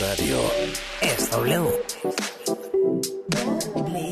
[0.00, 0.38] Radio
[1.02, 1.68] es W.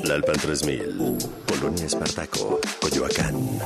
[0.05, 3.59] La Alpan 3000, Polonia Espartaco, Coyoacán.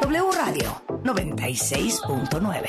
[0.00, 2.68] W Radio 96.9.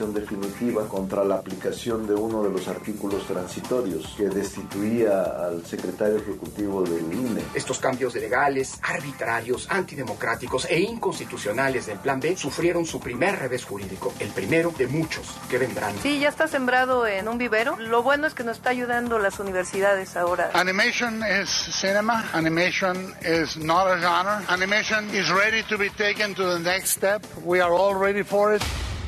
[0.00, 6.82] definitiva contra la aplicación de uno de los artículos transitorios que destituía al secretario ejecutivo
[6.82, 7.42] del INE.
[7.54, 14.12] Estos cambios legales, arbitrarios, antidemocráticos e inconstitucionales del Plan B sufrieron su primer revés jurídico,
[14.18, 15.94] el primero de muchos que vendrán.
[16.02, 17.76] Sí, ya está sembrado en un vivero.
[17.78, 20.50] Lo bueno es que nos está ayudando las universidades ahora.
[20.54, 22.24] Animation is cinema.
[22.32, 24.42] Animation is not a genre.
[24.48, 27.22] Animation is ready to be taken to the next step.
[27.44, 28.62] We are all ready for it.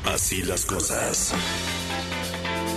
[0.07, 1.33] Así las cosas.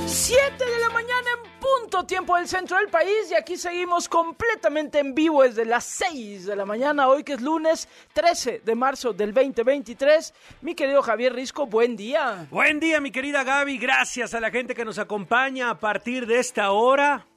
[0.07, 4.98] 7 de la mañana en punto tiempo del centro del país y aquí seguimos completamente
[4.98, 9.12] en vivo desde las 6 de la mañana, hoy que es lunes 13 de marzo
[9.12, 10.33] del 2023.
[10.62, 12.47] Mi querido Javier Risco, buen día.
[12.51, 13.77] Buen día, mi querida Gaby.
[13.77, 17.28] Gracias a la gente que nos acompaña a partir de esta hora.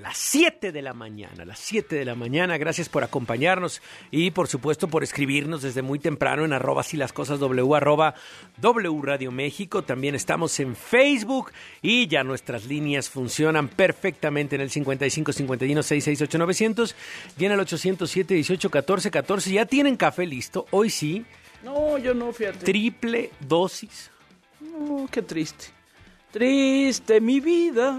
[0.00, 2.58] Las 7 de la mañana, las 7 de la mañana.
[2.58, 3.80] Gracias por acompañarnos
[4.10, 8.14] y por supuesto por escribirnos desde muy temprano en arroba si las cosas w arroba
[8.60, 9.84] w radio México.
[9.84, 16.38] También estamos en Facebook y ya nuestras líneas funcionan perfectamente en el 55 51 668
[16.38, 16.96] 900
[17.38, 19.50] y en el 807 18 14 14.
[19.52, 20.66] Ya tienen café listo.
[20.72, 21.24] Hoy sí,
[21.64, 22.66] No, yo no, fíjate.
[22.66, 24.10] triple dosis.
[24.60, 25.66] No, qué triste.
[26.32, 27.98] Triste mi vida.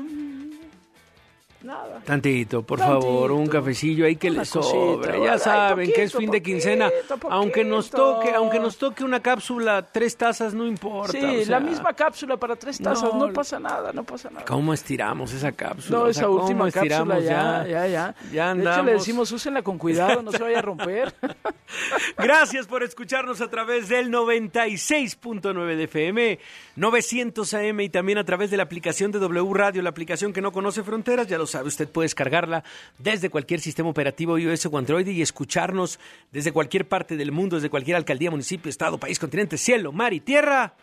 [1.64, 2.02] Nada.
[2.06, 3.02] Tantito, por Tantito.
[3.02, 5.18] favor, un cafecillo ahí que les cosita, sobra.
[5.18, 6.90] Ya saben que es fin de quincena.
[7.10, 11.14] poquito, Aunque nos toque, aunque nos toque una cápsula, tres tazas, no importa.
[11.14, 14.30] Sí, o sea, la misma cápsula para tres tazas, No, no, pasa nada, no pasa
[14.30, 14.46] nada.
[14.46, 15.98] ¿Cómo estiramos esa cápsula?
[15.98, 18.16] No, O esa sea, ¿cómo última cápsula estiramos ya, ya, ya.
[18.32, 21.14] Ya De hecho, le decimos, úsenla con cuidado, no se vaya a romper.
[22.18, 26.40] Gracias por escucharnos a través del 96.9 de FM,
[26.76, 30.42] 900 AM y también a través de la aplicación de W Radio, la aplicación que
[30.42, 32.64] no conoce fronteras, ya lo sabe, usted puede descargarla
[33.00, 36.00] desde cualquier sistema operativo iOS o Android y escucharnos
[36.32, 40.20] desde cualquier parte del mundo, desde cualquier alcaldía, municipio, estado, país, continente, cielo, mar y
[40.20, 40.76] tierra.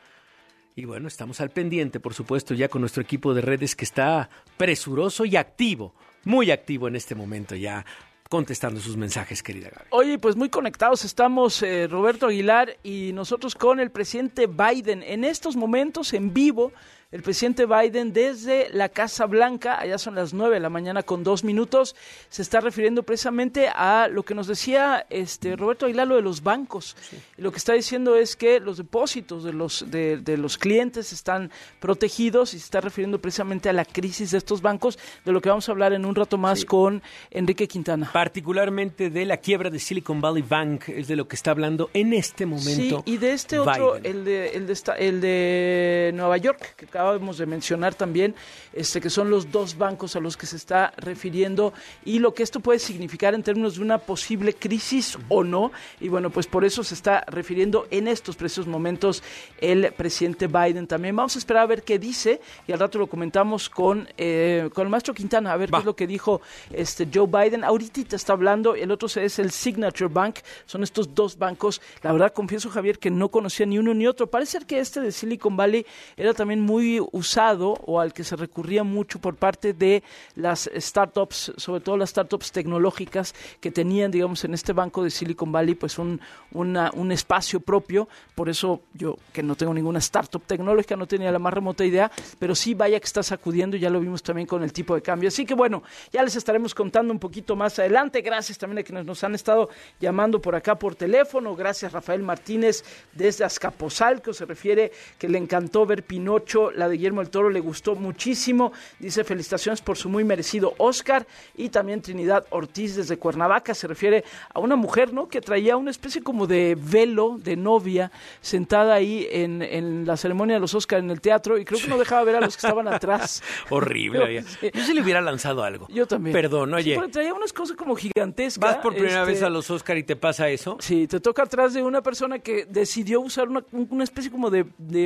[0.76, 4.28] Y bueno, estamos al pendiente, por supuesto, ya con nuestro equipo de redes que está
[4.56, 7.84] presuroso y activo, muy activo en este momento ya
[8.28, 9.86] contestando sus mensajes, querida Gaby.
[9.90, 15.04] Oye, pues muy conectados estamos eh, Roberto Aguilar y nosotros con el presidente Biden.
[15.04, 16.72] En estos momentos en vivo,
[17.14, 21.22] el presidente Biden desde la Casa Blanca, allá son las 9 de la mañana con
[21.22, 21.94] dos minutos,
[22.28, 26.42] se está refiriendo precisamente a lo que nos decía este Roberto Aguilar, lo de los
[26.42, 26.96] bancos.
[27.38, 31.12] Y lo que está diciendo es que los depósitos de los, de, de los clientes
[31.12, 35.40] están protegidos y se está refiriendo precisamente a la crisis de estos bancos, de lo
[35.40, 38.10] que vamos a hablar en un rato más con Enrique Quintana.
[38.12, 42.12] particularmente de la quiebra de Silicon Valley Bank, es de lo que está hablando en
[42.12, 43.04] este momento.
[43.06, 46.86] Sí, y de este otro, el de, el, de esta- el de Nueva York, que
[47.04, 48.34] acabamos de mencionar también,
[48.72, 51.72] este, que son los dos bancos a los que se está refiriendo
[52.04, 55.70] y lo que esto puede significar en términos de una posible crisis o no.
[56.00, 59.22] Y bueno, pues por eso se está refiriendo en estos precisos momentos
[59.60, 61.14] el presidente Biden también.
[61.14, 64.84] Vamos a esperar a ver qué dice y al rato lo comentamos con, eh, con
[64.84, 65.78] el maestro Quintana, a ver Va.
[65.78, 66.40] qué es lo que dijo
[66.72, 67.64] este Joe Biden.
[67.64, 71.82] Ahorita está hablando, el otro es el Signature Bank, son estos dos bancos.
[72.02, 74.26] La verdad, confieso, Javier, que no conocía ni uno ni otro.
[74.26, 75.84] Parece ser que este de Silicon Valley
[76.16, 80.02] era también muy usado o al que se recurría mucho por parte de
[80.36, 85.52] las startups, sobre todo las startups tecnológicas que tenían, digamos, en este banco de Silicon
[85.52, 86.20] Valley, pues un,
[86.52, 88.08] una- un espacio propio.
[88.34, 92.10] Por eso yo, que no tengo ninguna startup tecnológica, no tenía la más remota idea,
[92.38, 95.28] pero sí vaya que está sacudiendo, ya lo vimos también con el tipo de cambio.
[95.28, 95.82] Así que bueno,
[96.12, 98.20] ya les estaremos contando un poquito más adelante.
[98.22, 99.68] Gracias también a quienes nos han estado
[100.00, 101.54] llamando por acá por teléfono.
[101.56, 107.20] Gracias Rafael Martínez desde Azcapotzalco, se refiere que le encantó ver Pinocho la de Guillermo
[107.20, 108.72] del Toro, le gustó muchísimo.
[108.98, 111.26] Dice felicitaciones por su muy merecido Oscar.
[111.56, 115.28] Y también Trinidad Ortiz desde Cuernavaca se refiere a una mujer, ¿no?
[115.28, 118.10] Que traía una especie como de velo de novia
[118.40, 121.88] sentada ahí en, en la ceremonia de los Oscar en el teatro y creo que
[121.88, 123.42] no dejaba ver a los que estaban atrás.
[123.70, 124.42] Horrible.
[124.42, 124.70] Sí.
[124.72, 125.86] Yo sí le hubiera lanzado algo.
[125.90, 126.32] Yo también.
[126.32, 126.94] Perdón, Sí, oye.
[126.96, 128.60] porque traía unas cosas como gigantescas.
[128.74, 130.76] ¿Vas por primera este, vez a los Oscar y te pasa eso?
[130.80, 134.64] Sí, te toca atrás de una persona que decidió usar una, una especie como de,
[134.78, 135.04] de,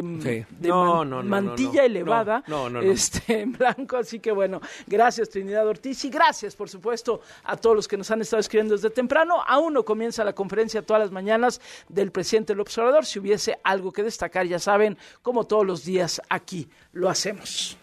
[0.48, 0.54] Sí.
[0.58, 1.28] de No, man- no, no,
[1.62, 1.94] mantilla no, no.
[1.94, 2.92] elevada No, no, no, no.
[2.92, 3.96] Este, en blanco.
[3.96, 8.10] Así que bueno, gracias Trinidad Ortiz y gracias, por supuesto, a todos los que nos
[8.10, 9.42] han estado escribiendo desde temprano.
[9.46, 13.06] Aún no comienza la conferencia todas las mañanas del presidente López Obrador.
[13.06, 17.76] Si hubiese algo que destacar, ya saben, como todos los días aquí lo hacemos.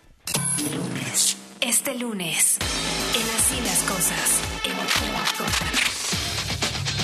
[1.61, 2.57] Este lunes,
[3.15, 4.41] en Así las cosas,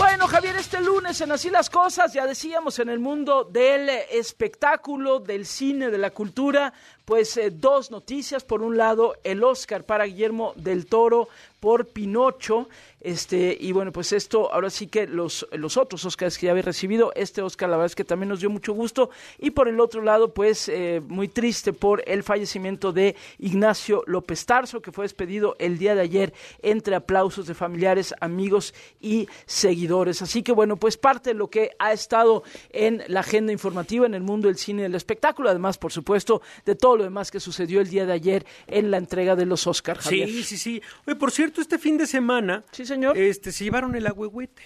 [0.01, 5.19] Bueno, Javier, este lunes en Así las Cosas, ya decíamos, en el mundo del espectáculo,
[5.19, 6.73] del cine, de la cultura,
[7.05, 8.43] pues eh, dos noticias.
[8.43, 12.67] Por un lado, el Oscar para Guillermo del Toro por Pinocho.
[12.99, 16.63] Este, y bueno, pues esto, ahora sí que los, los otros Oscars que ya había
[16.63, 19.11] recibido, este Oscar la verdad es que también nos dio mucho gusto.
[19.37, 24.45] Y por el otro lado, pues eh, muy triste por el fallecimiento de Ignacio López
[24.45, 29.90] Tarso, que fue despedido el día de ayer entre aplausos de familiares, amigos y seguidores.
[30.21, 34.13] Así que bueno, pues parte de lo que ha estado en la agenda informativa en
[34.13, 37.39] el mundo del cine y del espectáculo, además, por supuesto, de todo lo demás que
[37.39, 40.05] sucedió el día de ayer en la entrega de los Oscars.
[40.05, 40.81] Sí, sí, sí.
[41.05, 43.17] Oye, por cierto, este fin de semana Sí, señor.
[43.17, 44.63] este, se llevaron el agüehuete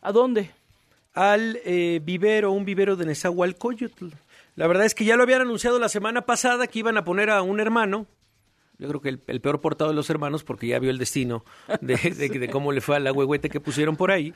[0.00, 0.50] ¿A dónde?
[1.14, 4.08] al eh, vivero, un vivero de Nezahualcóyotl.
[4.56, 7.30] La verdad es que ya lo habían anunciado la semana pasada que iban a poner
[7.30, 8.06] a un hermano.
[8.84, 11.44] Yo creo que el, el peor portado de los hermanos, porque ya vio el destino
[11.80, 14.32] de, de- de cómo le fue al agüehuete que pusieron por ahí.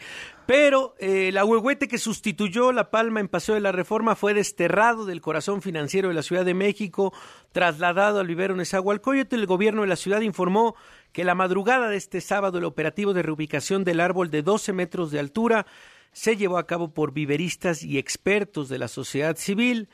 [0.47, 5.05] Pero eh, el agüehuete que sustituyó La Palma en Paseo de la Reforma fue desterrado
[5.05, 7.13] del corazón financiero de la Ciudad de México,
[7.53, 9.35] trasladado al vivero Nezahualcóyotl.
[9.35, 10.75] El gobierno de la ciudad informó
[11.13, 15.11] que la madrugada de este sábado el operativo de reubicación del árbol de 12 metros
[15.11, 15.67] de altura
[16.13, 19.89] se llevó a cabo por viveristas y expertos de la sociedad civil.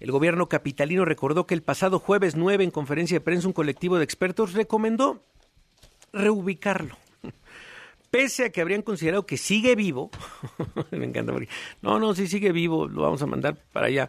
[0.00, 3.98] El gobierno capitalino recordó que el pasado jueves 9 en conferencia de prensa un colectivo
[3.98, 5.22] de expertos recomendó
[6.12, 6.96] reubicarlo.
[8.10, 10.10] Pese a que habrían considerado que sigue vivo,
[10.90, 11.48] me encanta porque,
[11.82, 14.08] no, no, sí sigue vivo, lo vamos a mandar para allá,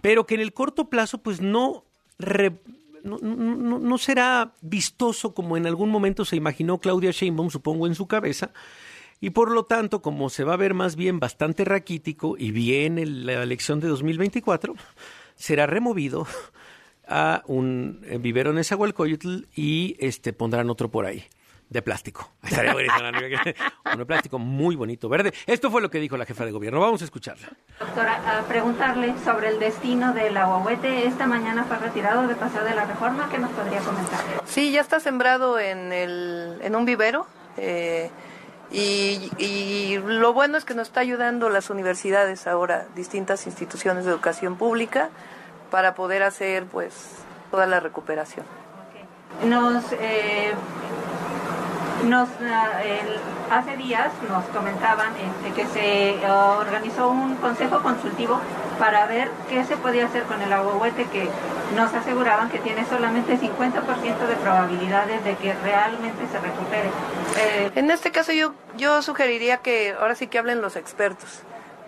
[0.00, 1.84] pero que en el corto plazo pues no,
[2.18, 2.60] re-
[3.02, 7.96] no, no- no- será vistoso como en algún momento se imaginó Claudia Sheinbaum, supongo, en
[7.96, 8.52] su cabeza,
[9.20, 13.06] y por lo tanto, como se va a ver más bien bastante raquítico y viene
[13.06, 14.74] la elección de 2024,
[15.42, 16.24] será removido
[17.08, 21.24] a un eh, vivero en Nezahualcóyotl y este pondrán otro por ahí
[21.68, 22.30] de plástico.
[22.44, 23.18] Estaría bonito, ¿no?
[23.86, 25.34] Uno de plástico muy bonito, verde.
[25.46, 26.78] Esto fue lo que dijo la jefa de gobierno.
[26.78, 27.48] Vamos a escucharla.
[27.80, 31.08] Doctora, a preguntarle sobre el destino del aguahuete.
[31.08, 33.28] Esta mañana fue retirado de Paseo de la Reforma.
[33.28, 34.20] ¿Qué nos podría comentar?
[34.44, 37.26] Sí, ya está sembrado en, el, en un vivero.
[37.56, 38.10] eh,
[38.72, 44.10] y, y lo bueno es que nos está ayudando las universidades ahora, distintas instituciones de
[44.12, 45.10] educación pública,
[45.72, 46.94] para poder hacer pues
[47.50, 48.44] toda la recuperación.
[49.44, 50.52] Nos, eh,
[52.04, 52.78] nos ah,
[53.50, 58.38] hace días nos comentaban este, que se ah, organizó un consejo consultivo
[58.78, 61.30] para ver qué se podía hacer con el aguahuete que
[61.74, 66.90] nos aseguraban que tiene solamente 50% de probabilidades de que realmente se recupere.
[67.38, 71.40] Eh, En este caso yo, yo sugeriría que ahora sí que hablen los expertos,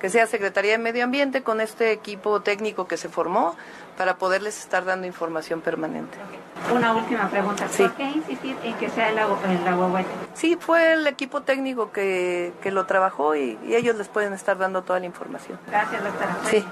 [0.04, 3.56] que sea Secretaría de Medio Ambiente con este equipo técnico que se formó
[3.96, 6.18] para poderles estar dando información permanente.
[6.74, 7.66] Una última pregunta.
[7.70, 7.84] Sí.
[7.84, 10.10] ¿Por qué insistir en que sea el, agua, el aguahuete?
[10.34, 14.58] Sí, fue el equipo técnico que, que lo trabajó y, y ellos les pueden estar
[14.58, 15.58] dando toda la información.
[15.68, 16.36] Gracias, doctora.
[16.50, 16.62] Sí.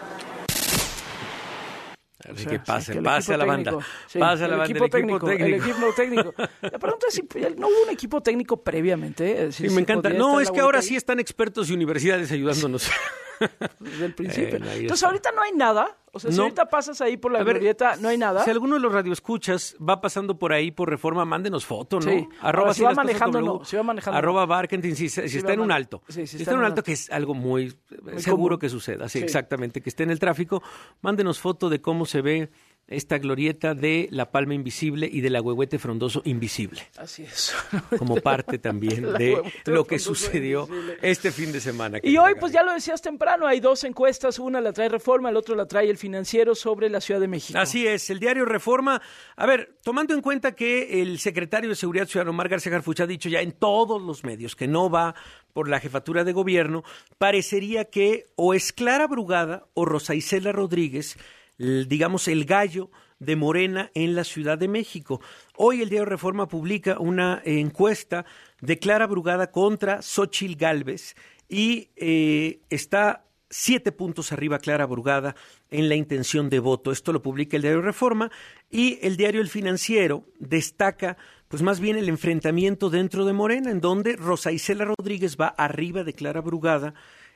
[2.25, 3.73] Así O sea, que pase, que pase a la banda.
[4.07, 4.65] sí, pase a la el banda.
[4.65, 6.35] equipo el técnico, el equipo técnico.
[6.63, 7.23] La pregunta es si
[7.57, 9.45] no hubo un equipo técnico previamente.
[9.47, 10.09] eh, si Sí, me encanta.
[10.11, 12.89] No, es que ahora sí están expertos y universidades ayudándonos.
[13.81, 14.57] Desde el principio.
[14.57, 15.07] Eh, Entonces está.
[15.07, 15.97] ahorita no hay nada.
[16.15, 17.63] O sea, si ahorita pasas ahí por la A ver,
[18.01, 18.45] no hay nada.
[18.45, 22.11] Si alguno de los radioescuchas va pasando por ahí por reforma, mándenos foto, ¿no?
[22.11, 22.29] Sí.
[22.43, 25.55] Ahora, si va manejando, W, no, si va manejando, Arroba Barkentin, si, si Si está
[25.55, 26.03] en un alto.
[26.09, 27.75] sí, si está en un alto, que es algo muy,
[28.19, 28.59] seguro común.
[28.59, 29.09] que suceda.
[29.09, 29.25] Sí, Sí.
[29.25, 29.81] exactamente.
[29.81, 30.63] Que esté en el tráfico.
[31.01, 32.51] Mándenos foto de cómo se ve
[32.93, 36.83] esta glorieta de la palma invisible y del agüehuete frondoso invisible.
[36.97, 37.55] Así es.
[37.99, 40.99] Como parte también de lo que sucedió invisible.
[41.03, 41.99] este fin de semana.
[42.03, 45.37] Y hoy, pues ya lo decías temprano, hay dos encuestas, una la trae Reforma, el
[45.37, 47.59] otro la trae el financiero sobre la Ciudad de México.
[47.59, 49.01] Así es, el diario Reforma.
[49.37, 53.07] A ver, tomando en cuenta que el secretario de Seguridad Ciudadana, Omar García Harfuch, ha
[53.07, 55.15] dicho ya en todos los medios que no va
[55.53, 56.83] por la jefatura de gobierno,
[57.19, 61.17] parecería que o es Clara Brugada o Rosa Isela Rodríguez,
[61.59, 65.21] digamos, el gallo de Morena en la Ciudad de México.
[65.57, 68.25] Hoy el diario Reforma publica una encuesta
[68.61, 71.15] de Clara Brugada contra Xochil Gálvez
[71.49, 75.37] y eh, está siete puntos arriba Clara Brugada
[75.71, 76.91] en la intención de voto.
[76.91, 78.31] Esto lo publica el diario Reforma
[78.71, 81.17] y el diario El Financiero destaca
[81.49, 86.03] pues más bien el enfrentamiento dentro de Morena, en donde Rosa Isela Rodríguez va arriba
[86.03, 86.95] de Clara Brugada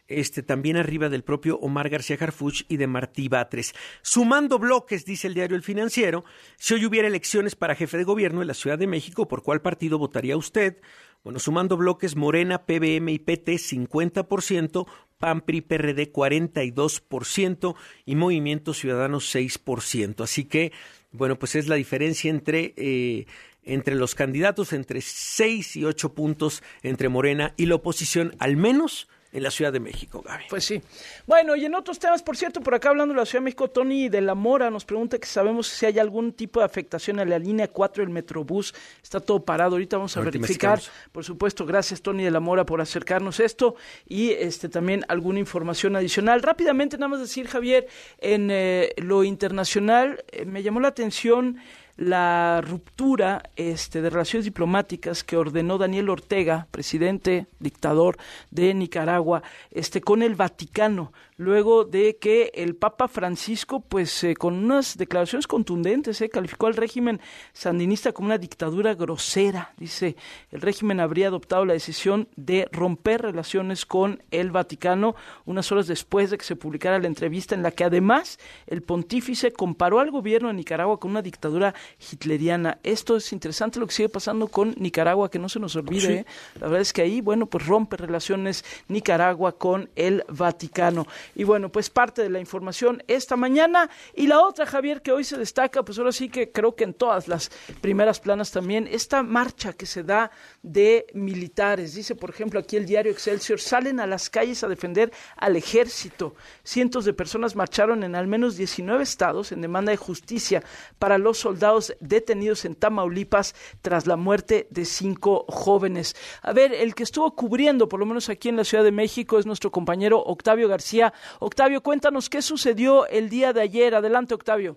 [0.09, 3.75] este, también arriba del propio Omar García Harfuch y de Martí Batres.
[4.03, 6.25] Sumando bloques, dice el diario El Financiero,
[6.57, 9.63] si hoy hubiera elecciones para jefe de gobierno en la Ciudad de México, ¿por cuál
[9.63, 10.79] partido votaría usted?
[11.25, 14.87] Bueno, sumando bloques, Morena, PBM y PT 50%,
[15.19, 20.23] PAN, PRI, PRD 42% y Movimiento Ciudadano 6%.
[20.23, 20.73] Así que,
[21.11, 22.75] bueno, pues es la diferencia entre...
[22.77, 23.27] Eh,
[23.69, 29.09] entre los candidatos, entre seis y ocho puntos entre Morena y la oposición, al menos
[29.33, 30.45] en la Ciudad de México, Gaby.
[30.49, 30.80] Pues sí.
[31.26, 33.68] Bueno, y en otros temas, por cierto, por acá hablando de la Ciudad de México,
[33.68, 37.25] Tony de la Mora nos pregunta que sabemos si hay algún tipo de afectación a
[37.25, 38.75] la línea 4 del Metrobús.
[39.02, 39.73] Está todo parado.
[39.73, 40.80] Ahorita vamos a verificar.
[41.12, 43.76] Por supuesto, gracias Tony de la Mora por acercarnos esto
[44.09, 46.42] y este también alguna información adicional.
[46.42, 47.87] Rápidamente, nada más decir, Javier,
[48.18, 51.59] en eh, lo internacional eh, me llamó la atención
[51.97, 58.19] la ruptura este, de relaciones diplomáticas que ordenó Daniel Ortega, presidente, dictador
[58.50, 64.55] de Nicaragua, este, con el Vaticano luego de que el Papa Francisco, pues eh, con
[64.55, 67.21] unas declaraciones contundentes, eh, calificó al régimen
[67.52, 69.73] sandinista como una dictadura grosera.
[69.76, 70.16] Dice,
[70.50, 75.14] el régimen habría adoptado la decisión de romper relaciones con el Vaticano
[75.45, 79.52] unas horas después de que se publicara la entrevista en la que además el pontífice
[79.52, 82.78] comparó al gobierno de Nicaragua con una dictadura hitleriana.
[82.83, 86.14] Esto es interesante lo que sigue pasando con Nicaragua, que no se nos olvide.
[86.14, 86.26] Eh.
[86.61, 91.07] La verdad es que ahí, bueno, pues rompe relaciones Nicaragua con el Vaticano.
[91.35, 93.90] Y bueno, pues parte de la información esta mañana.
[94.14, 96.95] Y la otra, Javier, que hoy se destaca, pues ahora sí que creo que en
[96.95, 100.30] todas las primeras planas también, esta marcha que se da
[100.62, 101.95] de militares.
[101.95, 106.35] Dice, por ejemplo, aquí el diario Excelsior, salen a las calles a defender al ejército.
[106.62, 110.62] Cientos de personas marcharon en al menos 19 estados en demanda de justicia
[110.99, 116.16] para los soldados detenidos en Tamaulipas tras la muerte de cinco jóvenes.
[116.42, 119.38] A ver, el que estuvo cubriendo, por lo menos aquí en la Ciudad de México,
[119.38, 121.12] es nuestro compañero Octavio García.
[121.41, 123.95] Octavio, cuéntanos qué sucedió el día de ayer.
[123.95, 124.77] Adelante, Octavio.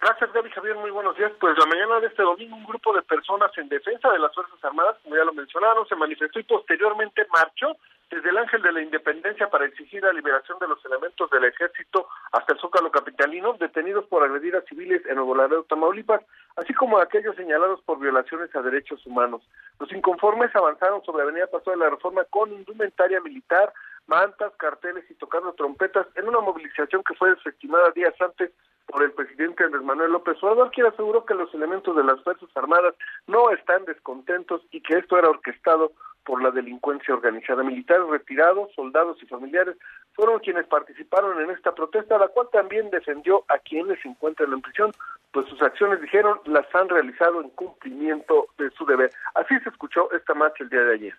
[0.00, 0.76] Gracias, Gaby Javier.
[0.76, 1.32] Muy buenos días.
[1.40, 4.62] Pues la mañana de este domingo, un grupo de personas en defensa de las Fuerzas
[4.62, 7.76] Armadas, como ya lo mencionaron, se manifestó y posteriormente marchó
[8.10, 12.08] desde el Ángel de la Independencia para exigir la liberación de los elementos del ejército
[12.30, 16.20] hasta el Zócalo Capitalino, detenidos por agredir a civiles en Nuevo Tamaulipas,
[16.56, 19.42] así como a aquellos señalados por violaciones a derechos humanos.
[19.80, 23.72] Los inconformes avanzaron sobre Avenida Paso de la Reforma con indumentaria militar,
[24.06, 28.52] mantas, carteles y tocando trompetas en una movilización que fue desestimada días antes
[28.86, 32.48] por el presidente Andrés Manuel López Obrador, quien aseguró que los elementos de las Fuerzas
[32.54, 32.94] Armadas
[33.26, 35.92] no están descontentos y que esto era orquestado
[36.24, 37.62] por la delincuencia organizada.
[37.62, 39.76] Militares retirados, soldados y familiares
[40.14, 44.60] fueron quienes participaron en esta protesta, la cual también defendió a quienes se encuentran en
[44.60, 44.92] prisión,
[45.32, 49.10] pues sus acciones, dijeron, las han realizado en cumplimiento de su deber.
[49.34, 51.14] Así se escuchó esta marcha el día de ayer.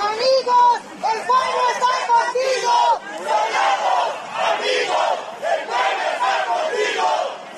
[0.00, 2.74] Amigos, el pueblo está contigo.
[3.20, 4.08] Soldados,
[4.50, 7.08] amigos, el pueblo está contigo.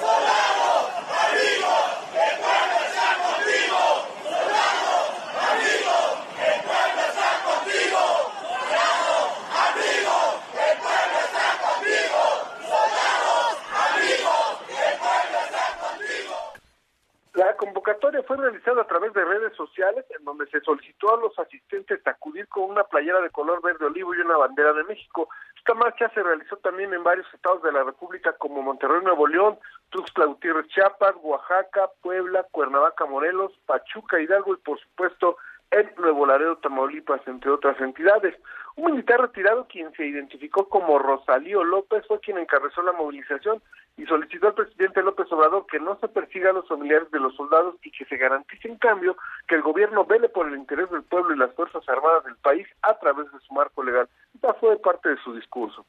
[0.01, 0.83] Soldados,
[1.23, 1.85] amigos,
[2.19, 3.09] el pueblo está
[7.47, 8.03] contigo.
[8.43, 9.27] Soldados,
[9.67, 12.23] amigos, el pueblo está contigo.
[12.67, 13.47] Soldados,
[13.87, 16.35] amigos, el pueblo está contigo.
[17.35, 21.39] La convocatoria fue realizada a través de redes sociales en donde se solicitó a los
[21.39, 25.29] asistentes acudir con una playera de color verde olivo y una bandera de México.
[25.57, 29.59] Esta marcha se realizó también en varios estados de la República como Monterrey, Nuevo León,
[29.91, 35.37] Tuxtla Gutiérrez, Chiapas, Oaxaca, Puebla, Cuernavaca, Morelos, Pachuca, Hidalgo y por supuesto
[35.71, 38.35] en Nuevo Laredo, Tamaulipas, entre otras entidades.
[38.77, 43.63] Un militar retirado, quien se identificó como Rosalío López, fue quien encabezó la movilización
[43.97, 47.35] y solicitó al presidente López Obrador que no se persiga a los familiares de los
[47.35, 51.03] soldados y que se garantice, en cambio, que el gobierno vele por el interés del
[51.03, 54.09] pueblo y las Fuerzas Armadas del país a través de su marco legal.
[54.35, 55.85] Esta fue parte de su discurso.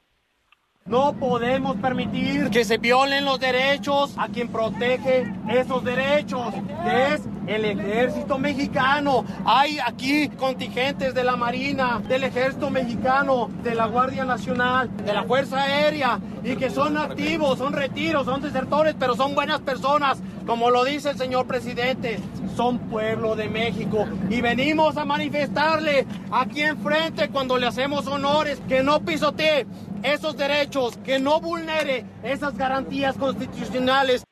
[0.86, 7.22] No podemos permitir que se violen los derechos a quien protege esos derechos, que es
[7.46, 9.24] el ejército mexicano.
[9.46, 15.22] Hay aquí contingentes de la Marina, del ejército mexicano, de la Guardia Nacional, de la
[15.22, 20.70] Fuerza Aérea y que son activos, son retiros, son desertores, pero son buenas personas, como
[20.70, 22.20] lo dice el señor presidente,
[22.56, 28.82] son pueblo de México y venimos a manifestarle aquí enfrente cuando le hacemos honores que
[28.82, 29.66] no pisotee
[30.04, 34.24] esos derechos, que no vulnere esas garantías constitucionales.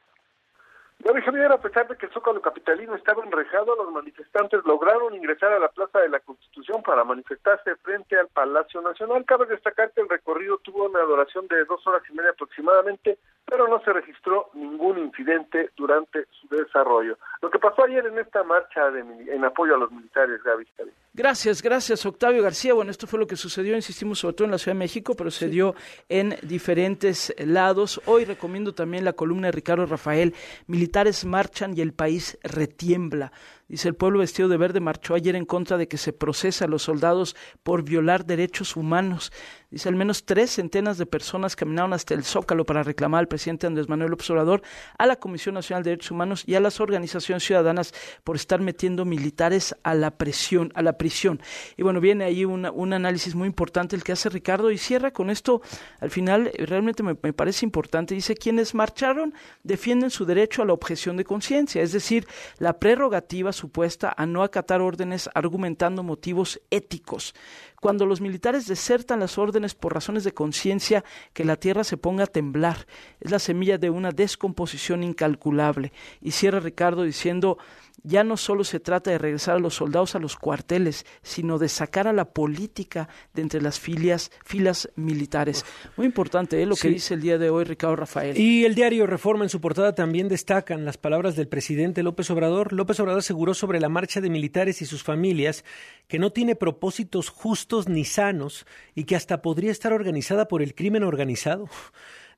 [1.04, 5.52] Gaby Javier, a pesar de que el Zócalo Capitalino estaba enrejado, los manifestantes lograron ingresar
[5.52, 9.24] a la Plaza de la Constitución para manifestarse frente al Palacio Nacional.
[9.24, 13.66] Cabe destacar que el recorrido tuvo una duración de dos horas y media aproximadamente, pero
[13.66, 17.18] no se registró ningún incidente durante su desarrollo.
[17.40, 20.94] Lo que pasó ayer en esta marcha de, en apoyo a los militares, Gaby Javier.
[21.14, 22.72] Gracias, gracias Octavio García.
[22.72, 25.30] Bueno, esto fue lo que sucedió, insistimos sobre todo en la Ciudad de México, pero
[25.30, 25.74] se dio
[26.08, 28.00] en diferentes lados.
[28.06, 30.34] Hoy recomiendo también la columna de Ricardo Rafael,
[30.66, 33.30] Militares marchan y el país retiembla.
[33.72, 36.68] Dice, el pueblo vestido de verde marchó ayer en contra de que se procesa a
[36.68, 39.32] los soldados por violar derechos humanos.
[39.70, 43.66] Dice, al menos tres centenas de personas caminaron hasta el Zócalo para reclamar al presidente
[43.66, 44.60] Andrés Manuel Observador,
[44.98, 49.06] a la Comisión Nacional de Derechos Humanos y a las organizaciones ciudadanas por estar metiendo
[49.06, 51.40] militares a la presión, a la prisión.
[51.76, 55.30] Y bueno, viene ahí un análisis muy importante el que hace Ricardo y cierra con
[55.30, 55.60] esto.
[55.98, 58.14] Al final, eh, realmente me, me parece importante.
[58.14, 62.28] Dice, quienes marcharon defienden su derecho a la objeción de conciencia, es decir,
[62.58, 67.34] la prerrogativa supuesta a no acatar órdenes argumentando motivos éticos.
[67.82, 72.22] Cuando los militares desertan las órdenes por razones de conciencia, que la tierra se ponga
[72.22, 72.86] a temblar.
[73.18, 75.92] Es la semilla de una descomposición incalculable.
[76.20, 77.58] Y cierra Ricardo diciendo,
[78.02, 81.68] ya no solo se trata de regresar a los soldados a los cuarteles, sino de
[81.68, 85.64] sacar a la política de entre las filas, filas militares.
[85.96, 86.66] Muy importante ¿eh?
[86.66, 88.36] lo que dice el día de hoy Ricardo Rafael.
[88.36, 92.72] Y el diario Reforma en su portada también destacan las palabras del presidente López Obrador.
[92.72, 95.64] López Obrador aseguró sobre la marcha de militares y sus familias
[96.08, 100.74] que no tiene propósitos justos ni sanos y que hasta podría estar organizada por el
[100.74, 101.68] crimen organizado.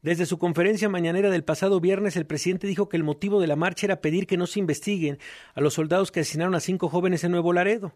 [0.04, 3.56] Desde su conferencia mañanera del pasado viernes, el presidente dijo que el motivo de la
[3.56, 5.18] marcha era pedir que no se investiguen
[5.54, 7.94] a los soldados que asesinaron a cinco jóvenes en Nuevo Laredo.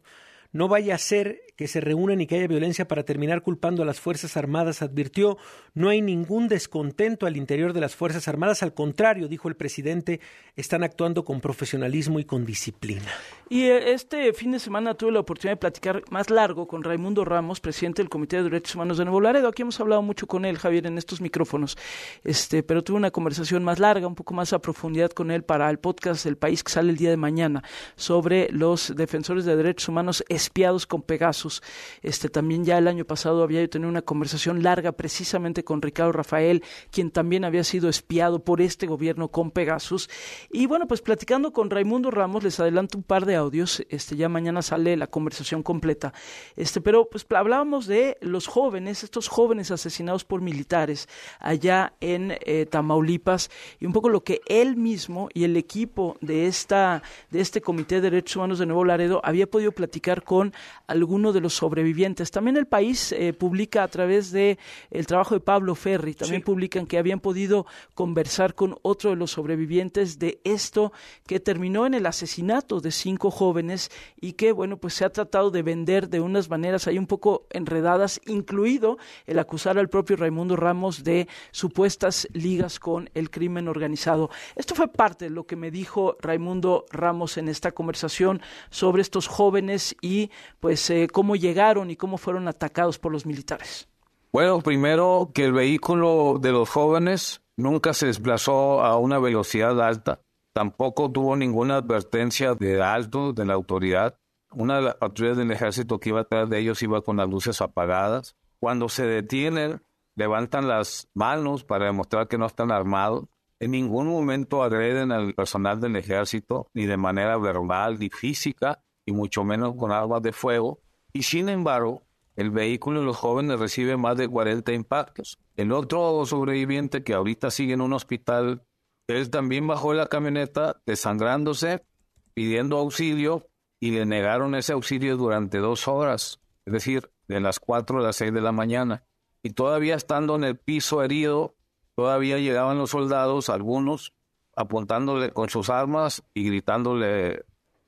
[0.53, 3.85] No vaya a ser que se reúnan y que haya violencia para terminar culpando a
[3.85, 5.39] las Fuerzas Armadas, advirtió.
[5.75, 10.21] No hay ningún descontento al interior de las Fuerzas Armadas, al contrario, dijo el presidente,
[10.55, 13.11] están actuando con profesionalismo y con disciplina.
[13.49, 17.25] Y eh, este fin de semana tuve la oportunidad de platicar más largo con Raimundo
[17.25, 19.49] Ramos, presidente del Comité de Derechos Humanos de Nuevo Laredo.
[19.49, 21.77] Aquí hemos hablado mucho con él, Javier, en estos micrófonos.
[22.23, 25.69] Este, pero tuve una conversación más larga, un poco más a profundidad con él para
[25.71, 27.65] el podcast El País que sale el día de mañana
[27.97, 31.63] sobre los defensores de derechos humanos espiados con Pegasus.
[32.03, 36.13] Este, también ya el año pasado había yo tenido una conversación larga precisamente con Ricardo
[36.13, 40.09] Rafael, quien también había sido espiado por este gobierno con Pegasus.
[40.51, 43.85] Y bueno, pues platicando con Raimundo Ramos, les adelanto un par de audios.
[43.89, 46.13] Este, ya mañana sale la conversación completa.
[46.57, 51.09] Este, pero pues hablábamos de los jóvenes, estos jóvenes asesinados por militares
[51.41, 56.47] allá en eh, Tamaulipas y un poco lo que él mismo y el equipo de
[56.47, 60.53] esta de este Comité de Derechos Humanos de Nuevo Laredo había podido platicar con
[60.89, 62.31] alguno de los sobrevivientes.
[62.31, 64.59] También el país eh, publica a través de
[64.91, 67.65] el trabajo de Pablo Ferri, también publican que habían podido
[67.95, 70.93] conversar con otro de los sobrevivientes de esto
[71.27, 75.51] que terminó en el asesinato de cinco jóvenes y que bueno pues se ha tratado
[75.51, 80.57] de vender de unas maneras ahí un poco enredadas, incluido el acusar al propio Raimundo
[80.57, 84.29] Ramos de supuestas ligas con el crimen organizado.
[84.57, 89.27] Esto fue parte de lo que me dijo Raimundo Ramos en esta conversación sobre estos
[89.27, 90.18] jóvenes y
[90.61, 93.89] pues eh, cómo llegaron y cómo fueron atacados por los militares.
[94.33, 100.21] Bueno, primero que el vehículo de los jóvenes nunca se desplazó a una velocidad alta,
[100.53, 104.19] tampoco tuvo ninguna advertencia de alto de la autoridad.
[104.53, 107.61] Una de las patrullas del ejército que iba atrás de ellos iba con las luces
[107.61, 108.37] apagadas.
[108.59, 109.83] Cuando se detienen,
[110.15, 113.27] levantan las manos para demostrar que no están armados.
[113.61, 119.13] En ningún momento agreden al personal del ejército, ni de manera verbal ni física, y
[119.13, 120.81] mucho menos con armas de fuego.
[121.15, 122.03] Y sin embargo,
[122.37, 125.39] el vehículo de los jóvenes recibe más de 40 impactos.
[125.57, 128.65] El otro sobreviviente que ahorita sigue en un hospital,
[129.07, 131.87] él también bajó la camioneta desangrándose,
[132.35, 133.49] pidiendo auxilio
[133.81, 138.17] y le negaron ese auxilio durante dos horas, es decir, de las 4 a las
[138.17, 139.05] 6 de la mañana.
[139.43, 141.57] Y todavía estando en el piso herido,
[141.95, 144.13] todavía llegaban los soldados, algunos
[144.55, 147.47] apuntándole con sus armas y gritándole,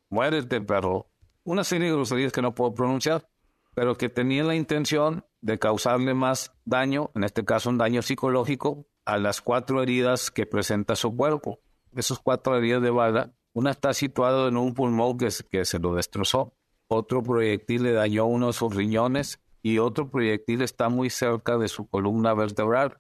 [0.09, 1.10] muérete, perro.
[1.44, 3.26] Una serie de groserías que no puedo pronunciar,
[3.74, 8.87] pero que tenían la intención de causarle más daño, en este caso un daño psicológico,
[9.07, 11.61] a las cuatro heridas que presenta su cuerpo.
[11.96, 15.94] Esas cuatro heridas de bala, una está situada en un pulmón que, que se lo
[15.94, 16.55] destrozó,
[16.88, 21.68] otro proyectil le dañó uno de sus riñones y otro proyectil está muy cerca de
[21.68, 22.98] su columna vertebral.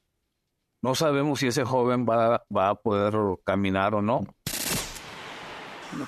[0.82, 4.24] no sabemos si ese joven va, va a poder caminar o no.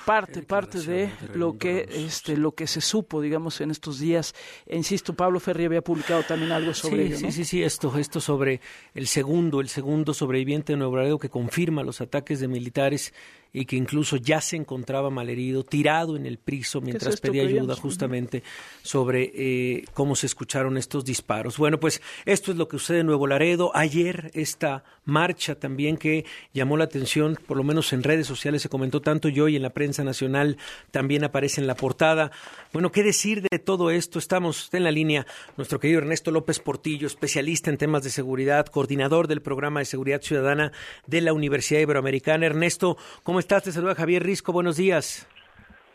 [0.05, 4.33] Parte, parte de lo que, este, lo que se supo, digamos, en estos días.
[4.65, 7.17] E insisto, Pablo Ferri había publicado también algo sobre sí, ello.
[7.17, 7.31] Sí, ¿no?
[7.31, 8.61] sí, sí, esto, esto sobre
[8.93, 13.13] el segundo, el segundo sobreviviente de Nuevo Laredo que confirma los ataques de militares
[13.53, 17.75] y que incluso ya se encontraba malherido, tirado en el piso mientras esto pedía ayuda
[17.75, 18.41] justamente
[18.81, 21.59] sobre eh, cómo se escucharon estos disparos.
[21.59, 23.71] Bueno, pues esto es lo que sucede en Nuevo Laredo.
[23.75, 28.69] Ayer esta marcha también que llamó la atención, por lo menos en redes sociales se
[28.69, 30.57] comentó tanto y hoy en la prensa nacional
[30.89, 32.31] también aparece en la portada.
[32.71, 34.17] Bueno, ¿qué decir de todo esto?
[34.17, 39.27] Estamos en la línea nuestro querido Ernesto López Portillo, especialista en temas de seguridad, coordinador
[39.27, 40.71] del programa de seguridad ciudadana
[41.05, 42.47] de la Universidad Iberoamericana.
[42.47, 43.63] Ernesto, ¿cómo estás?
[43.63, 44.53] Te saluda Javier Risco.
[44.53, 45.27] Buenos días.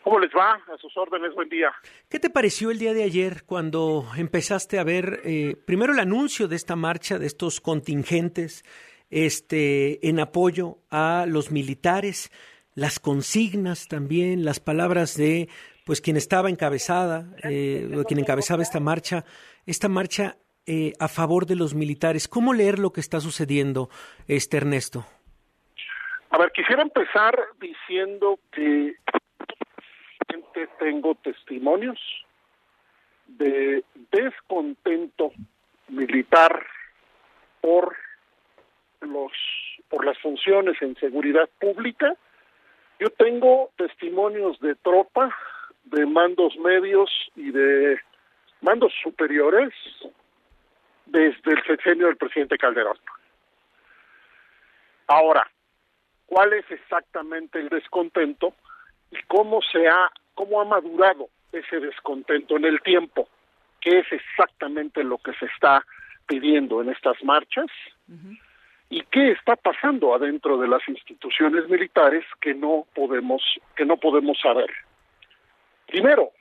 [0.03, 0.53] ¿Cómo les va?
[0.53, 1.71] A sus órdenes, buen día.
[2.07, 6.47] ¿Qué te pareció el día de ayer cuando empezaste a ver eh, primero el anuncio
[6.47, 8.63] de esta marcha, de estos contingentes
[9.09, 12.31] este, en apoyo a los militares,
[12.75, 15.49] las consignas también, las palabras de
[15.85, 19.25] pues quien estaba encabezada, eh, o quien encabezaba esta marcha,
[19.65, 22.27] esta marcha eh, a favor de los militares?
[22.27, 23.89] ¿Cómo leer lo que está sucediendo,
[24.27, 25.03] este Ernesto?
[26.31, 28.95] A ver, quisiera empezar diciendo que
[30.79, 31.99] tengo testimonios
[33.27, 35.31] de descontento
[35.87, 36.65] militar
[37.61, 37.95] por
[39.01, 39.31] los
[39.89, 42.13] por las funciones en seguridad pública.
[42.99, 45.35] Yo tengo testimonios de tropa,
[45.85, 47.99] de mandos medios y de
[48.61, 49.73] mandos superiores
[51.07, 52.97] desde el sexenio del presidente Calderón.
[55.07, 55.49] Ahora,
[56.29, 58.53] ¿cuál es exactamente el descontento
[59.11, 63.27] y cómo se ha cómo ha madurado ese descontento en el tiempo?
[63.81, 65.83] ¿Qué es exactamente lo que se está
[66.27, 67.67] pidiendo en estas marchas?
[68.89, 73.41] ¿Y qué está pasando adentro de las instituciones militares que no podemos
[73.75, 74.69] que no podemos saber?
[75.87, 76.31] Primero,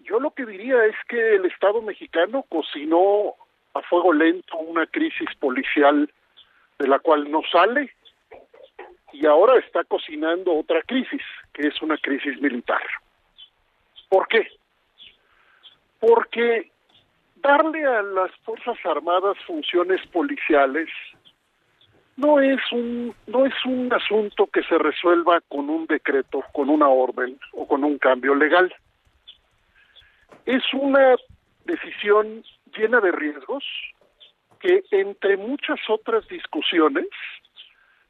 [0.00, 3.34] yo lo que diría es que el Estado mexicano cocinó
[3.74, 6.10] a fuego lento una crisis policial
[6.78, 7.90] de la cual no sale
[9.12, 12.82] y ahora está cocinando otra crisis, que es una crisis militar.
[14.08, 14.48] ¿Por qué?
[16.00, 16.70] Porque
[17.36, 20.88] darle a las Fuerzas Armadas funciones policiales
[22.16, 26.88] no es un no es un asunto que se resuelva con un decreto, con una
[26.88, 28.74] orden o con un cambio legal.
[30.46, 31.16] Es una
[31.64, 32.42] decisión
[32.76, 33.64] llena de riesgos
[34.60, 37.06] que entre muchas otras discusiones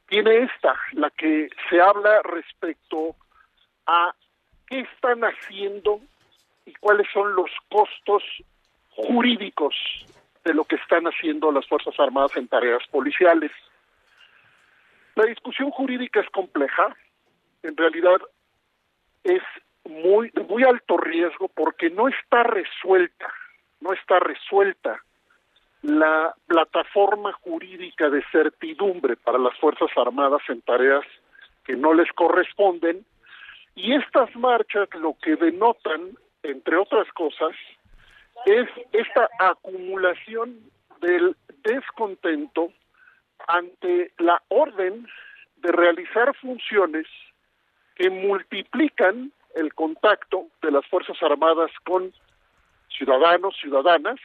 [0.09, 3.17] tiene esta, la que se habla respecto
[3.87, 4.15] a
[4.69, 6.01] qué están haciendo
[6.65, 8.23] y cuáles son los costos
[8.91, 9.75] jurídicos
[10.45, 13.51] de lo que están haciendo las Fuerzas Armadas en tareas policiales.
[15.15, 16.97] La discusión jurídica es compleja,
[17.63, 18.21] en realidad
[19.25, 19.43] es
[19.85, 23.33] muy muy alto riesgo porque no está resuelta,
[23.81, 25.03] no está resuelta
[25.87, 31.05] la plataforma jurídica de certidumbre para las Fuerzas Armadas en tareas
[31.65, 33.05] que no les corresponden
[33.77, 37.53] y estas marchas lo que denotan, entre otras cosas,
[38.47, 40.59] es esta acumulación
[41.01, 42.73] del descontento
[43.47, 45.07] ante la orden
[45.59, 47.07] de realizar funciones
[47.95, 52.13] que multiplican el contacto de las Fuerzas Armadas con
[52.89, 54.19] ciudadanos, ciudadanas,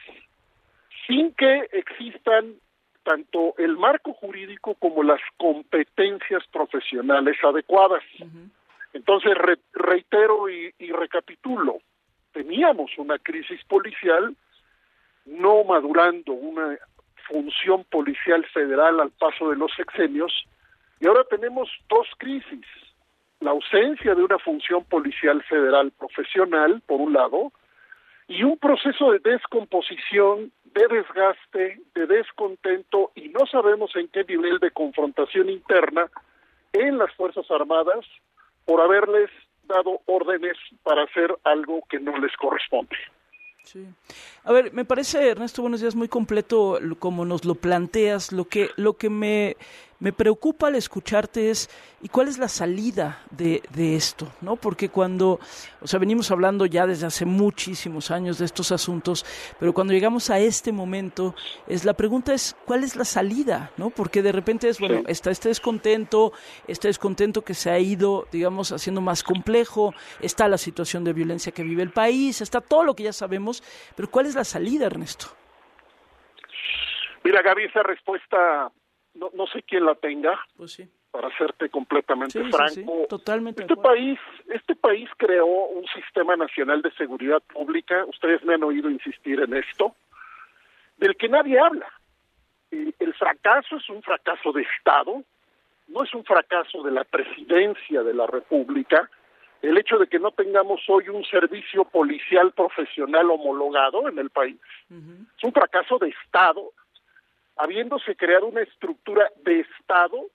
[1.06, 2.54] sin que existan
[3.02, 8.02] tanto el marco jurídico como las competencias profesionales adecuadas.
[8.92, 11.78] Entonces, re reitero y, y recapitulo,
[12.32, 14.36] teníamos una crisis policial
[15.24, 16.78] no madurando una
[17.28, 20.32] función policial federal al paso de los sexenios
[21.00, 22.64] y ahora tenemos dos crisis.
[23.40, 27.52] La ausencia de una función policial federal profesional, por un lado,
[28.28, 34.58] y un proceso de descomposición, de desgaste, de descontento y no sabemos en qué nivel
[34.58, 36.10] de confrontación interna
[36.72, 38.04] en las Fuerzas Armadas
[38.64, 39.30] por haberles
[39.64, 42.96] dado órdenes para hacer algo que no les corresponde.
[43.64, 43.86] Sí.
[44.44, 48.32] A ver, me parece, Ernesto, buenos días, muy completo como nos lo planteas.
[48.32, 49.56] Lo que, lo que me,
[50.02, 51.70] me preocupa al escucharte es,
[52.02, 54.32] ¿y cuál es la salida de, de esto?
[54.40, 54.56] ¿No?
[54.56, 55.38] Porque cuando,
[55.80, 59.24] o sea, venimos hablando ya desde hace muchísimos años de estos asuntos,
[59.60, 61.36] pero cuando llegamos a este momento,
[61.68, 63.70] es la pregunta es, ¿cuál es la salida?
[63.76, 63.90] ¿No?
[63.90, 66.32] Porque de repente es, bueno, está este descontento,
[66.66, 71.52] este descontento que se ha ido, digamos, haciendo más complejo, está la situación de violencia
[71.52, 73.62] que vive el país, está todo lo que ya sabemos,
[73.94, 75.26] pero ¿cuál es la salida, Ernesto?
[77.22, 78.72] Mira, Gaby, esa respuesta
[79.22, 80.88] no, no sé quién la tenga, Pues sí.
[81.12, 82.70] para serte completamente Sí, franco.
[82.74, 83.62] sí, totalmente.
[83.62, 88.64] de Este país, este país creó un sistema nacional de seguridad pública, ustedes me han
[88.64, 89.94] oído insistir en esto,
[90.96, 91.86] del que nadie habla.
[92.70, 95.22] El, el fracaso es un fracaso de Estado,
[95.88, 99.08] no es un fracaso de la presidencia de la República.
[99.60, 104.56] El hecho de que no tengamos hoy un servicio policial profesional homologado en el país
[104.90, 106.72] es un fracaso de Estado,
[107.62, 110.26] habiéndose creado una estructura de Estado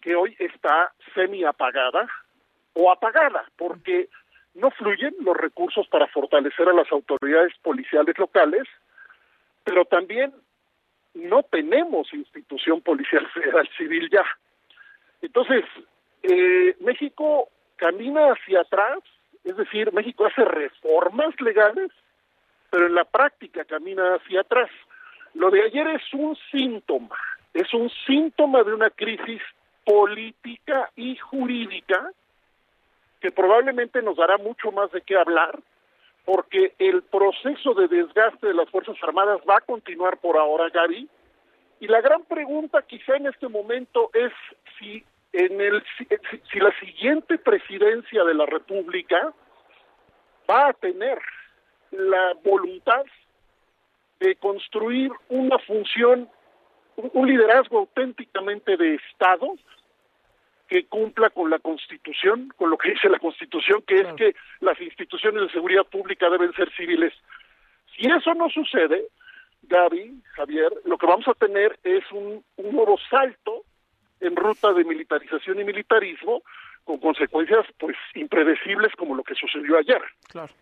[0.00, 2.06] que hoy está semi apagada
[2.74, 4.08] o apagada, porque
[4.54, 8.68] no fluyen los recursos para fortalecer a las autoridades policiales locales,
[9.64, 10.32] pero también
[11.14, 14.24] no tenemos institución policial federal civil ya.
[15.22, 15.64] Entonces,
[16.22, 19.00] eh, México camina hacia atrás,
[19.42, 21.90] es decir, México hace reformas legales,
[22.70, 24.70] pero en la práctica camina hacia atrás.
[25.36, 27.16] Lo de ayer es un síntoma,
[27.52, 29.42] es un síntoma de una crisis
[29.84, 32.10] política y jurídica
[33.20, 35.58] que probablemente nos dará mucho más de qué hablar,
[36.24, 41.06] porque el proceso de desgaste de las Fuerzas Armadas va a continuar por ahora, Gaby,
[41.80, 44.32] y la gran pregunta quizá en este momento es
[44.78, 46.08] si en el si,
[46.50, 49.34] si la siguiente presidencia de la República
[50.48, 51.18] va a tener
[51.90, 53.04] la voluntad
[54.20, 56.28] de construir una función,
[56.96, 59.54] un, liderazgo auténticamente de Estado
[60.68, 64.80] que cumpla con la Constitución, con lo que dice la Constitución, que es que las
[64.80, 67.12] instituciones de seguridad pública deben ser civiles.
[67.94, 69.06] Si eso no sucede,
[69.62, 73.64] Gaby, Javier, lo que vamos a tener es un, un nuevo salto
[74.20, 76.42] en ruta de militarización y militarismo
[76.84, 80.00] con consecuencias pues impredecibles como lo que sucedió ayer.
[80.28, 80.52] Claro.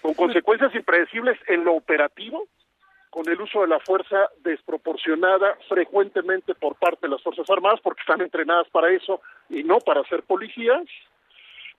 [0.00, 2.48] Con consecuencias impredecibles en lo operativo,
[3.10, 8.00] con el uso de la fuerza desproporcionada frecuentemente por parte de las Fuerzas Armadas, porque
[8.00, 10.84] están entrenadas para eso y no para ser policías,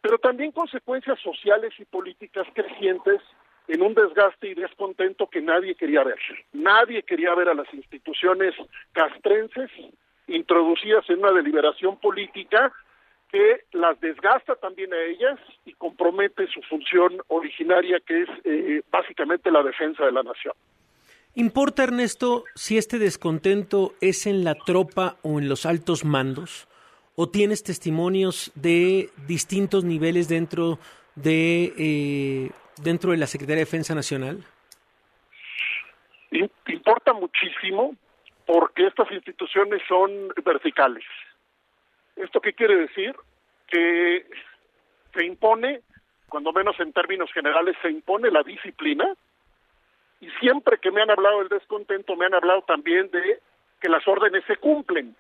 [0.02, 3.22] pero también consecuencias sociales y políticas crecientes
[3.68, 6.20] en un desgaste y descontento que nadie quería ver.
[6.52, 8.54] Nadie quería ver a las instituciones
[8.92, 9.70] castrenses
[10.28, 12.74] introducidas en una deliberación política
[13.32, 19.50] que las desgasta también a ellas y compromete su función originaria, que es eh, básicamente
[19.50, 20.54] la defensa de la nación.
[21.36, 26.68] ¿Importa, Ernesto, si este descontento es en la tropa o en los altos mandos?
[27.16, 30.78] ¿O tienes testimonios de distintos niveles dentro
[31.16, 32.50] de, eh,
[32.84, 34.44] dentro de la Secretaría de Defensa Nacional?
[36.68, 37.96] Importa muchísimo
[38.46, 40.12] porque estas instituciones son
[40.44, 41.06] verticales.
[42.18, 43.16] ¿Esto qué quiere decir?
[43.68, 44.26] Que
[45.14, 45.82] se impone,
[46.28, 49.14] cuando menos en términos generales, se impone la disciplina,
[50.22, 53.42] y siempre que me han hablado del descontento, me han hablado también de
[53.82, 55.16] que las órdenes se cumplen.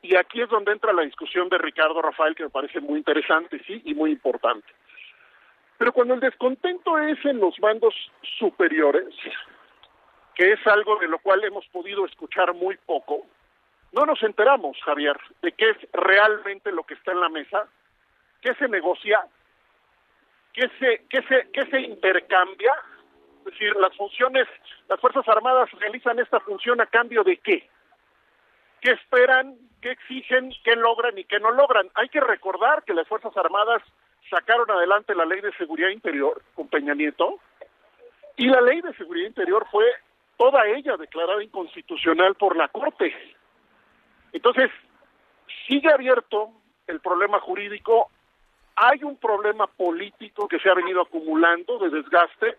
[0.00, 3.60] Y aquí es donde entra la discusión de Ricardo Rafael, que me parece muy interesante,
[3.66, 4.68] sí, y muy importante.
[5.76, 7.94] Pero cuando el descontento es en los mandos
[8.38, 9.12] superiores,
[10.36, 13.26] que es algo de lo cual hemos podido escuchar muy poco,
[13.90, 17.66] no nos enteramos, Javier, de qué es realmente lo que está en la mesa,
[18.40, 19.26] qué se negocia,
[20.52, 22.72] qué se, qué se, qué se intercambia,
[23.50, 24.46] decir, las funciones,
[24.88, 27.68] las Fuerzas Armadas realizan esta función a cambio de qué,
[28.80, 31.90] qué esperan, qué exigen, qué logran y qué no logran.
[31.94, 33.82] Hay que recordar que las Fuerzas Armadas
[34.30, 37.38] sacaron adelante la ley de seguridad interior con Peña Nieto
[38.36, 39.84] y la ley de seguridad interior fue
[40.36, 43.12] toda ella declarada inconstitucional por la Corte.
[44.32, 44.70] Entonces,
[45.66, 46.50] sigue abierto
[46.86, 48.10] el problema jurídico,
[48.76, 52.56] hay un problema político que se ha venido acumulando de desgaste,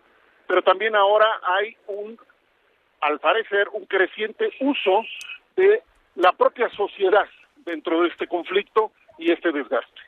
[0.50, 2.18] pero también ahora hay un,
[3.02, 5.04] al parecer, un creciente uso
[5.54, 5.80] de
[6.16, 7.26] la propia sociedad
[7.64, 10.00] dentro de este conflicto y este desgaste.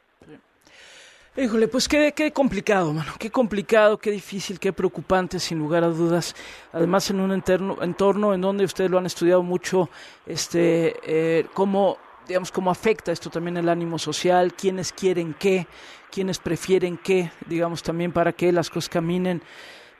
[1.36, 5.88] Híjole, pues qué, qué complicado, mano, qué complicado, qué difícil, qué preocupante, sin lugar a
[5.90, 6.34] dudas.
[6.72, 9.90] Además, en un entorno, entorno en donde ustedes lo han estudiado mucho,
[10.26, 15.68] este, eh, cómo, digamos, cómo afecta esto también el ánimo social, quiénes quieren qué,
[16.10, 19.40] quiénes prefieren qué, digamos, también para que las cosas caminen.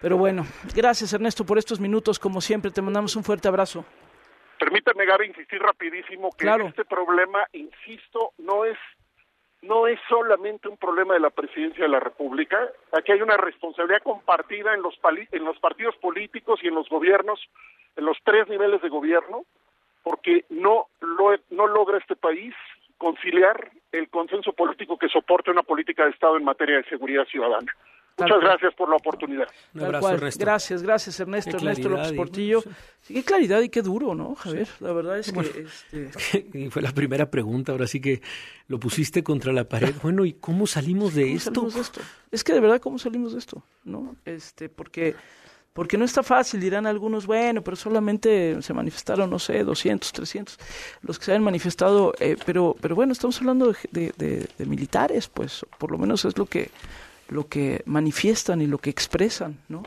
[0.03, 3.85] Pero bueno, gracias Ernesto por estos minutos, como siempre, te mandamos un fuerte abrazo.
[4.59, 6.67] Permítame, Gaby, insistir rapidísimo que Claro.
[6.67, 8.77] este problema, insisto, no es
[9.62, 12.59] no es solamente un problema de la presidencia de la República.
[12.93, 14.99] Aquí hay una responsabilidad compartida en los,
[15.31, 17.41] en los partidos políticos y en los gobiernos,
[17.95, 19.45] en los tres niveles de gobierno,
[20.03, 22.53] porque no, lo, no logra este país
[22.99, 27.73] conciliar el consenso político que soporte una política de Estado en materia de seguridad ciudadana.
[28.18, 29.46] Muchas gracias por la oportunidad.
[29.75, 30.14] Un abrazo, cual.
[30.14, 30.40] Ernesto.
[30.44, 32.62] Gracias, gracias Ernesto, Qué Ernesto López y- Portillo.
[33.01, 34.68] Sí, qué claridad y qué duro, ¿no, Javier?
[34.81, 35.66] La verdad es que...
[35.92, 38.22] Este, Y fue la primera pregunta, ahora sí que
[38.68, 39.94] lo pusiste contra la pared.
[40.03, 41.51] Bueno, ¿y cómo salimos de ¿Cómo esto?
[41.53, 42.01] salimos de esto?
[42.31, 43.62] Es que de verdad, ¿cómo salimos de esto?
[43.85, 44.14] ¿No?
[44.25, 45.14] Este, porque,
[45.72, 50.59] porque no está fácil, dirán algunos, bueno, pero solamente se manifestaron, no sé, 200, 300,
[51.01, 54.66] los que se han manifestado, eh, pero, pero bueno, estamos hablando de, de- de- de
[54.66, 56.70] militares, pues, por lo menos es lo que,
[57.33, 59.83] lo que manifiestan y lo que expresan, ¿no?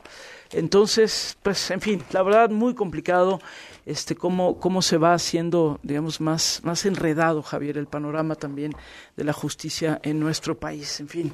[0.55, 3.41] Entonces, pues, en fin, la verdad, muy complicado
[3.85, 8.73] este cómo, cómo se va haciendo, digamos, más, más enredado, Javier, el panorama también
[9.17, 10.99] de la justicia en nuestro país.
[11.01, 11.33] En fin,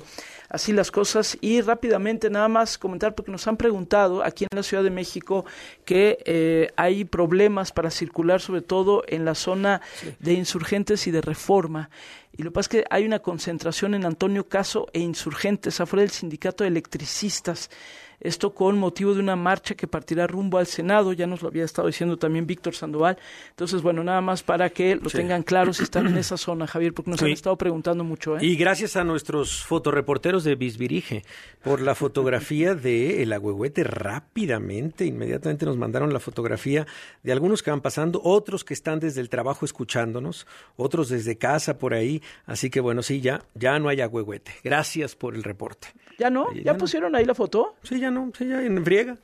[0.49, 1.37] así las cosas.
[1.39, 5.45] Y rápidamente, nada más comentar, porque nos han preguntado aquí en la Ciudad de México
[5.85, 9.81] que eh, hay problemas para circular, sobre todo en la zona
[10.19, 11.91] de insurgentes y de reforma.
[12.35, 16.01] Y lo que pasa es que hay una concentración en Antonio Caso e insurgentes afuera
[16.01, 17.69] del sindicato de electricistas.
[18.21, 21.65] Esto con motivo de una marcha que partirá rumbo al Senado, ya nos lo había
[21.65, 23.17] estado diciendo también Víctor Sandoval.
[23.49, 25.17] Entonces, bueno, nada más para que lo Sí.
[25.17, 27.25] tengan claro si están en esa zona, Javier, porque nos Sí.
[27.25, 28.37] han estado preguntando mucho.
[28.37, 28.45] ¿eh?
[28.45, 31.23] Y gracias a nuestros fotoreporteros de Bisbirige
[31.63, 36.85] por la fotografía de el agüehuete rápidamente, inmediatamente nos mandaron la fotografía
[37.23, 41.77] de algunos que van pasando, otros que están desde el trabajo escuchándonos, otros desde casa
[41.79, 44.51] por ahí, así que bueno, sí, ya ya no hay agüehuete.
[44.63, 45.87] Gracias por el reporte.
[46.19, 46.53] ¿Ya no?
[46.53, 46.77] ¿Ya, no.
[46.77, 47.75] pusieron ahí la foto?
[47.81, 49.17] Sí, ya no, sí, ya en friega.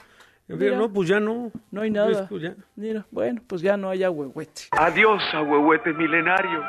[0.50, 0.78] En friega, Mira.
[0.78, 1.52] no, pues ya no.
[1.71, 2.28] No hay nada.
[2.28, 2.56] Pues ya.
[2.76, 4.63] Mira, bueno, pues ya no hay agüehuete.
[4.71, 6.63] Adiós, ahuehuete milenario,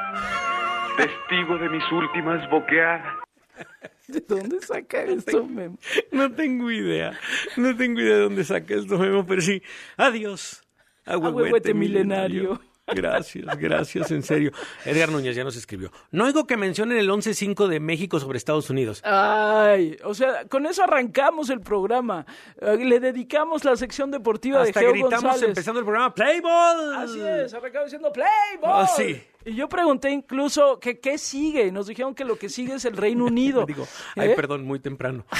[0.96, 3.16] testigo de mis últimas boqueadas.
[4.09, 5.78] ¿De dónde saca esto, Memo?
[6.12, 7.18] No tengo idea.
[7.57, 9.62] No tengo idea de dónde saca esto, Memo, pero sí.
[9.96, 10.62] Adiós.
[11.04, 12.42] Agüehuete, Agüehuete milenario.
[12.42, 12.67] milenario.
[12.94, 14.53] Gracias, gracias, en serio.
[14.85, 15.90] Edgar Núñez ya nos escribió.
[16.11, 19.03] No oigo que mencionen el 11-5 de México sobre Estados Unidos.
[19.05, 22.27] Ay, o sea, con eso arrancamos el programa.
[22.61, 25.48] Eh, le dedicamos la sección deportiva Hasta de Geo gritamos González.
[25.48, 26.94] empezando el programa, ¡Play Ball!
[26.96, 28.27] Así es, arrancamos diciendo Play
[28.61, 28.85] Ball.
[28.85, 29.22] Ah, sí.
[29.44, 31.66] Y yo pregunté incluso que qué sigue.
[31.66, 33.64] Y nos dijeron que lo que sigue es el Reino Unido.
[33.66, 34.35] Digo, ay, ¿Eh?
[34.35, 35.24] perdón, muy temprano.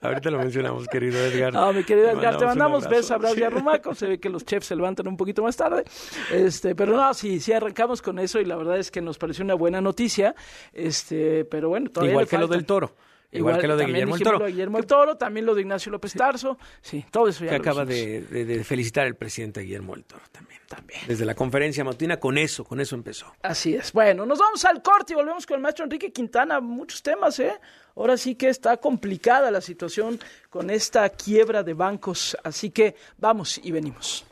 [0.00, 1.52] Ahorita lo mencionamos, querido Edgar.
[1.56, 3.44] Ah, mi querido Edgar, te mandamos besos, abrazos y Sí.
[3.44, 3.98] arrumacos.
[3.98, 5.84] Se ve que los chefs se levantan un poquito más tarde.
[6.32, 9.44] Este, pero no, sí, sí arrancamos con eso y la verdad es que nos pareció
[9.44, 10.34] una buena noticia.
[10.72, 12.94] Este, pero bueno, todavía Igual que lo del Toro.
[13.32, 14.38] Igual, que lo de Guillermo el Toro.
[14.38, 16.58] lo de Guillermo el Toro, también lo de Ignacio López Tarso.
[16.80, 20.04] Sí, todo eso ya que lo acaba de, de- de felicitar el presidente Guillermo del
[20.04, 20.56] Toro también.
[20.66, 20.98] También.
[21.06, 23.32] Desde la conferencia matutina, con eso, con eso empezó.
[23.40, 23.92] Así es.
[23.92, 26.58] Bueno, nos vamos al corte y volvemos con el maestro Enrique Quintana.
[26.60, 27.52] Muchos temas, ¿eh?
[27.94, 30.18] Ahora sí que está complicada la situación
[30.50, 32.36] con esta quiebra de bancos.
[32.42, 34.24] Así que vamos y venimos.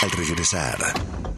[0.00, 0.78] Al regresar,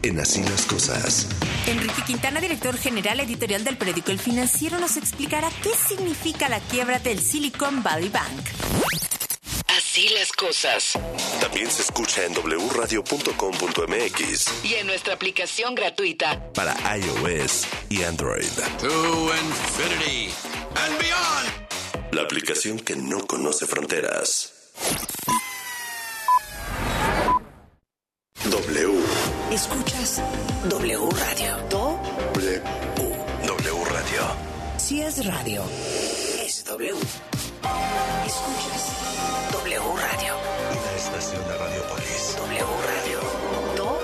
[0.03, 1.27] en Así las Cosas,
[1.65, 6.99] Enrique Quintana, director general editorial del periódico El Financiero, nos explicará qué significa la quiebra
[6.99, 8.45] del Silicon Valley Bank.
[9.67, 10.93] Así las cosas.
[11.39, 16.51] También se escucha en wradio.com.mx Y en nuestra aplicación gratuita.
[16.53, 18.45] para iOS y Android.
[18.79, 20.29] To infinity
[20.75, 21.49] and beyond.
[22.13, 24.53] La aplicación que no conoce fronteras.
[28.49, 28.89] W.
[29.51, 30.19] Escuchas
[30.67, 31.57] W Radio.
[31.69, 31.99] Do
[32.33, 32.61] W.
[33.45, 34.21] W Radio.
[34.77, 35.63] si es radio.
[36.43, 36.89] Es W.
[38.25, 40.33] Escuchas W Radio.
[40.71, 42.35] Una estación de Radiopolis.
[42.37, 43.19] W Radio.
[43.77, 43.99] Do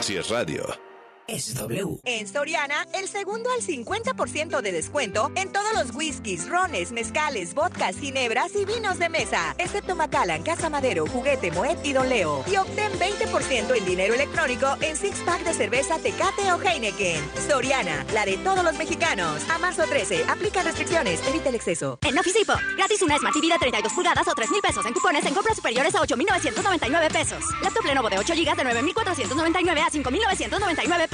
[0.00, 0.93] Si es radio.
[1.26, 2.00] Es W.
[2.04, 7.96] En Soriana, el segundo al 50% de descuento en todos los whiskies, rones, mezcales, vodkas,
[7.96, 12.44] ginebras y vinos de mesa, excepto Macallan, Casa Madero, Juguete, Moet y Don Leo.
[12.46, 17.22] Y obtén 20% en dinero electrónico en six pack de cerveza Tecate o Heineken.
[17.48, 19.42] Soriana, la de todos los mexicanos.
[19.48, 21.98] A marzo 13, aplica restricciones, evita el exceso.
[22.02, 24.92] En Office Depot, gratis una Smart TV de 32 pulgadas o 3 mil pesos en
[24.92, 27.44] cupones en compras superiores a 8,999 pesos.
[27.62, 31.13] Laptop Lenovo de 8 GB de 9,499 a 5,999 pesos.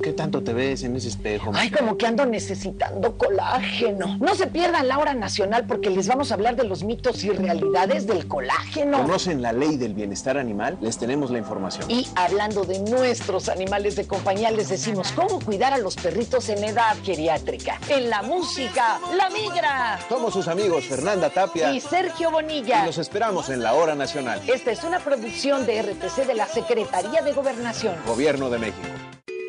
[0.00, 1.50] ¿Qué tanto te ves en ese espejo?
[1.54, 4.16] Ay, como que ando necesitando colágeno.
[4.18, 7.30] No se pierdan la hora nacional porque les vamos a hablar de los mitos y
[7.30, 8.98] realidades del colágeno.
[9.02, 10.78] ¿Conocen la ley del bienestar animal?
[10.80, 11.90] Les tenemos la información.
[11.90, 16.64] Y hablando de nuestros animales de compañía, les decimos cómo cuidar a los perritos en
[16.64, 17.78] edad geriátrica.
[17.88, 19.98] En la música, La Migra.
[20.08, 22.82] Somos sus amigos Fernanda Tapia Y Sergio Bonilla.
[22.82, 24.40] y los esperamos en la hora nacional.
[24.46, 27.94] Esta es una producción de RTC de la Secretaría de Gobernación.
[28.06, 28.88] Gobierno de México.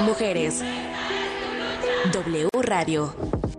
[0.00, 0.62] Mujeres.
[2.12, 3.12] W Radio.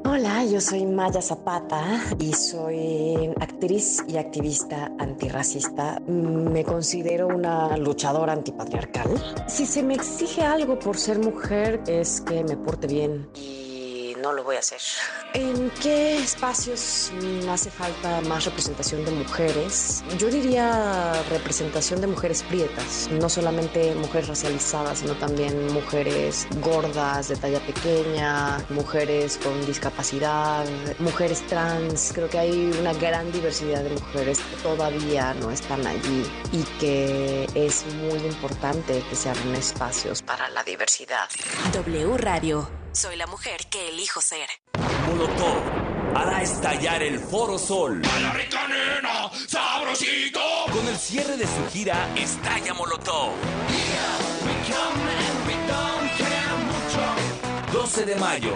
[0.06, 1.84] Hola, yo soy Maya Zapata
[2.18, 6.00] y soy actriz y activista antirracista.
[6.08, 9.10] Me considero una luchadora antipatriarcal.
[9.48, 14.32] Si se me exige algo por ser mujer es que me porte bien y no
[14.32, 14.80] lo voy a hacer.
[15.34, 17.12] ¿En qué espacios
[17.48, 20.04] hace falta más representación de mujeres?
[20.18, 27.36] Yo diría representación de mujeres prietas, no solamente mujeres racializadas, sino también mujeres gordas, de
[27.36, 30.66] talla pequeña, mujeres con discapacidad,
[30.98, 32.12] mujeres trans.
[32.14, 37.48] Creo que hay una gran diversidad de mujeres que todavía no están allí y que
[37.54, 41.30] es muy importante que se abran espacios para la diversidad.
[41.74, 42.68] W Radio.
[42.92, 44.50] Soy la mujer que elijo ser.
[45.10, 45.64] Molotov
[46.16, 48.02] hará estallar el Foro Sol.
[48.06, 50.40] A la rica nena, sabrosito.
[50.72, 53.32] Con el cierre de su gira Estalla Molotov.
[57.74, 58.54] 12 de mayo.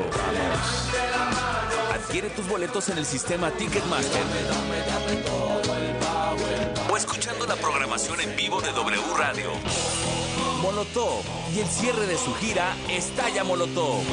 [1.94, 4.24] Adquiere tus boletos en el sistema Ticketmaster.
[6.92, 9.50] O escuchando la programación en vivo de W Radio.
[10.62, 11.24] Molotov
[11.56, 14.04] y el cierre de su gira Estalla Molotov.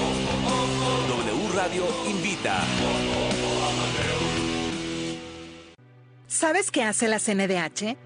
[1.09, 2.61] W Radio invita.
[6.29, 7.97] ¿Sabes qué hace la CNDH?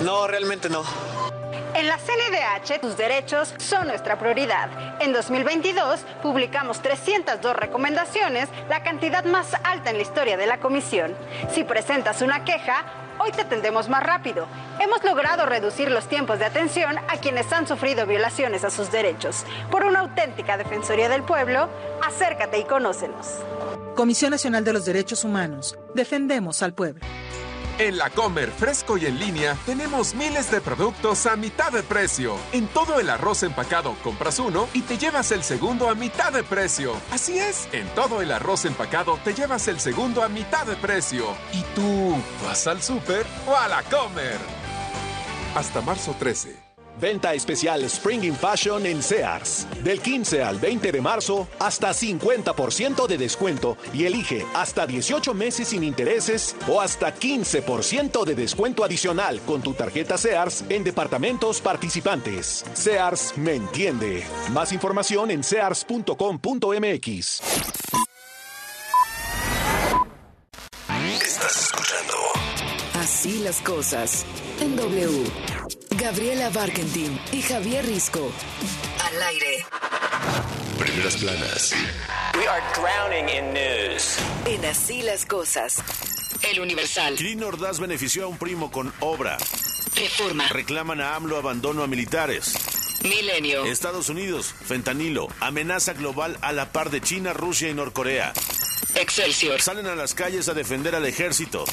[0.00, 0.82] No, realmente no.
[1.74, 4.68] En la CNDH, tus derechos son nuestra prioridad.
[5.00, 11.16] En 2022, publicamos 302 recomendaciones, la cantidad más alta en la historia de la comisión.
[11.52, 12.84] Si presentas una queja,
[13.24, 14.46] hoy te atendemos más rápido.
[14.80, 19.44] Hemos logrado reducir los tiempos de atención a quienes han sufrido violaciones a sus derechos.
[19.70, 21.68] Por una auténtica Defensoría del Pueblo,
[22.06, 23.38] acércate y conócenos.
[23.96, 25.78] Comisión Nacional de los Derechos Humanos.
[25.94, 27.04] Defendemos al pueblo.
[27.78, 32.36] En la Comer Fresco y en línea tenemos miles de productos a mitad de precio.
[32.52, 36.44] En todo el arroz empacado compras uno y te llevas el segundo a mitad de
[36.44, 36.94] precio.
[37.10, 41.26] Así es, en todo el arroz empacado te llevas el segundo a mitad de precio.
[41.52, 42.14] ¿Y tú
[42.44, 44.38] vas al súper o a la Comer?
[45.56, 46.63] Hasta marzo 13.
[47.00, 49.66] Venta especial Spring in Fashion en Sears.
[49.82, 55.68] Del 15 al 20 de marzo, hasta 50% de descuento y elige hasta 18 meses
[55.68, 62.64] sin intereses o hasta 15% de descuento adicional con tu tarjeta Sears en departamentos participantes.
[62.74, 64.24] Sears me entiende.
[64.52, 67.42] Más información en sears.com.mx.
[71.22, 72.14] Estás escuchando
[72.94, 74.24] Así las cosas.
[74.60, 75.24] En W.
[75.98, 78.32] Gabriela Barkentin y Javier Risco.
[79.04, 79.64] Al aire.
[80.78, 81.72] Primeras planas.
[82.34, 84.16] We are drowning in news.
[84.46, 85.76] En Así las cosas.
[86.42, 87.14] El Universal.
[87.14, 89.36] Kirin Ordaz benefició a un primo con obra.
[89.94, 90.48] Reforma.
[90.48, 92.54] Reclaman a AMLO abandono a militares.
[93.04, 93.64] Milenio.
[93.64, 98.32] Estados Unidos, fentanilo, amenaza global a la par de China, Rusia y Norcorea.
[98.96, 99.60] Excelsior.
[99.60, 101.64] Salen a las calles a defender al ejército.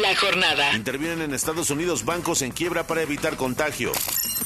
[0.00, 0.74] La jornada.
[0.74, 3.92] Intervienen en Estados Unidos bancos en quiebra para evitar contagio.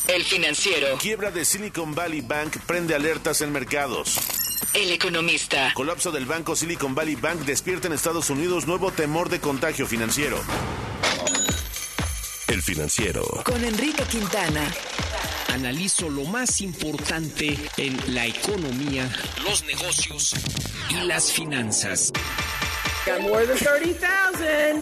[0.06, 0.98] El financiero.
[0.98, 4.18] Quiebra de Silicon Valley Bank prende alertas en mercados.
[4.74, 5.72] El economista.
[5.74, 10.38] Colapso del banco Silicon Valley Bank despierta en Estados Unidos nuevo temor de contagio financiero.
[12.48, 13.24] El financiero.
[13.44, 14.70] Con Enrique Quintana.
[15.48, 19.10] Analizo lo más importante en la economía,
[19.44, 20.34] los negocios
[20.90, 22.12] y las finanzas.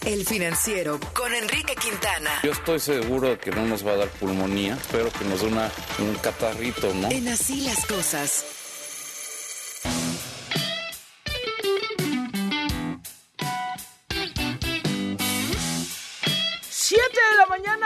[0.05, 0.99] El financiero.
[1.15, 2.31] Con Enrique Quintana.
[2.43, 5.47] Yo estoy seguro de que no nos va a dar pulmonía, espero que nos dé
[5.47, 7.11] una, un catarrito, ¿no?
[7.11, 8.66] En Así las cosas.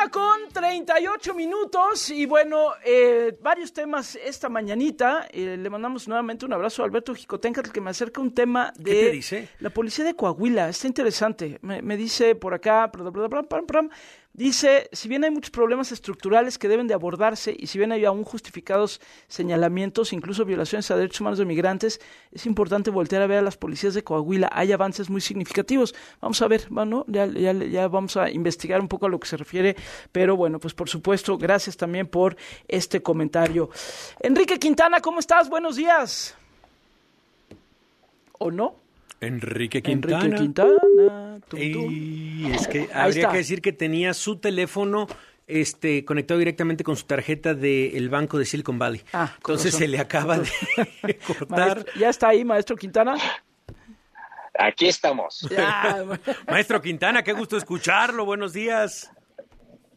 [0.01, 5.26] Mañana con 38 minutos y bueno, eh, varios temas esta mañanita.
[5.30, 8.90] Eh, le mandamos nuevamente un abrazo a Alberto Jicotenca, que me acerca un tema de
[8.90, 9.48] ¿Qué te dice?
[9.59, 10.70] la policía de Coahuila.
[10.70, 11.59] Está interesante.
[11.61, 12.90] Me, me dice por acá,
[14.41, 18.07] Dice, si bien hay muchos problemas estructurales que deben de abordarse y si bien hay
[18.07, 22.01] aún justificados señalamientos, incluso violaciones a derechos humanos de migrantes,
[22.32, 24.49] es importante voltear a ver a las policías de Coahuila.
[24.51, 25.95] Hay avances muy significativos.
[26.22, 29.76] Vamos a ver, bueno, ya, vamos a investigar un poco a lo que se refiere,
[30.11, 32.34] pero bueno, pues por supuesto, gracias también por
[32.66, 33.68] este comentario.
[34.20, 35.51] Enrique Quintana, ¿cómo estás?
[35.51, 36.34] Buenos días.
[38.38, 38.74] ¿O no?
[39.20, 40.24] Enrique Quintana.
[40.24, 41.40] Enrique Quintana.
[41.48, 45.06] Tum, Y es que habría que decir que tenía su teléfono
[45.46, 49.02] este conectado directamente con su tarjeta del banco de Silicon Valley.
[49.12, 51.48] Ah, Entonces se le acaba de cortar.
[51.48, 53.16] Maestro, ¿Ya está ahí, maestro Quintana?
[54.58, 55.46] Aquí estamos.
[55.50, 56.04] Ya,
[56.46, 58.24] Maestro Quintana, qué gusto escucharlo.
[58.24, 59.10] Buenos días.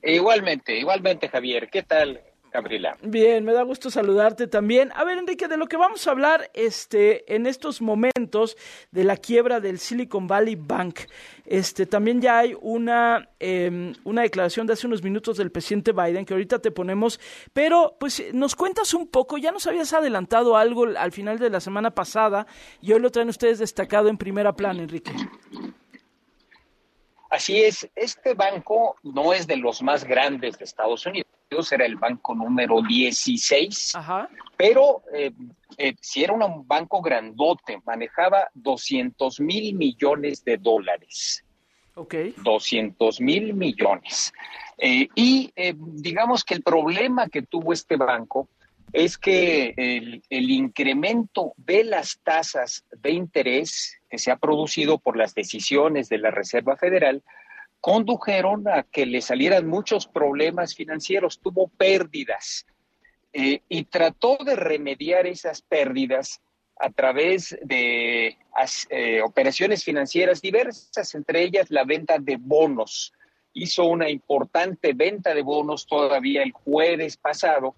[0.01, 1.69] Igualmente, igualmente, Javier.
[1.69, 2.21] ¿Qué tal,
[2.53, 2.95] Gabriela?
[3.01, 4.91] Bien, me da gusto saludarte también.
[4.95, 8.55] A ver, Enrique, de lo que vamos a hablar este, en estos momentos
[8.91, 10.99] de la quiebra del Silicon Valley Bank,
[11.45, 16.25] este, también ya hay una, eh, una declaración de hace unos minutos del presidente Biden
[16.25, 17.19] que ahorita te ponemos,
[17.53, 21.59] pero pues nos cuentas un poco, ya nos habías adelantado algo al final de la
[21.59, 22.45] semana pasada
[22.81, 25.11] y hoy lo traen ustedes destacado en primera plana, Enrique.
[27.33, 31.32] Así es, este banco no es de los más grandes de Estados Unidos,
[31.71, 34.29] era el banco número 16, Ajá.
[34.57, 35.31] pero eh,
[35.77, 41.43] eh, si era un banco grandote, manejaba 200 mil millones de dólares.
[41.95, 42.15] Ok.
[42.37, 44.33] 200 mil millones.
[44.77, 48.49] Eh, y eh, digamos que el problema que tuvo este banco
[48.91, 55.17] es que el, el incremento de las tasas de interés que se ha producido por
[55.17, 57.23] las decisiones de la Reserva Federal
[57.83, 62.65] condujeron a que le salieran muchos problemas financieros, tuvo pérdidas
[63.33, 66.39] eh, y trató de remediar esas pérdidas
[66.79, 73.11] a través de as- eh, operaciones financieras diversas, entre ellas la venta de bonos.
[73.51, 77.75] Hizo una importante venta de bonos todavía el jueves pasado,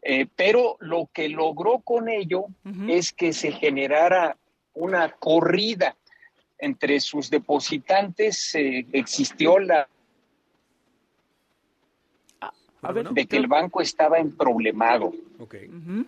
[0.00, 2.46] eh, pero lo que logró con ello
[2.88, 4.38] es que se generara
[4.72, 5.96] una corrida
[6.58, 8.54] entre sus depositantes.
[8.54, 9.88] eh, existió la
[12.82, 15.12] A ver, de que el banco estaba en problemado.
[15.38, 16.04] Ujú.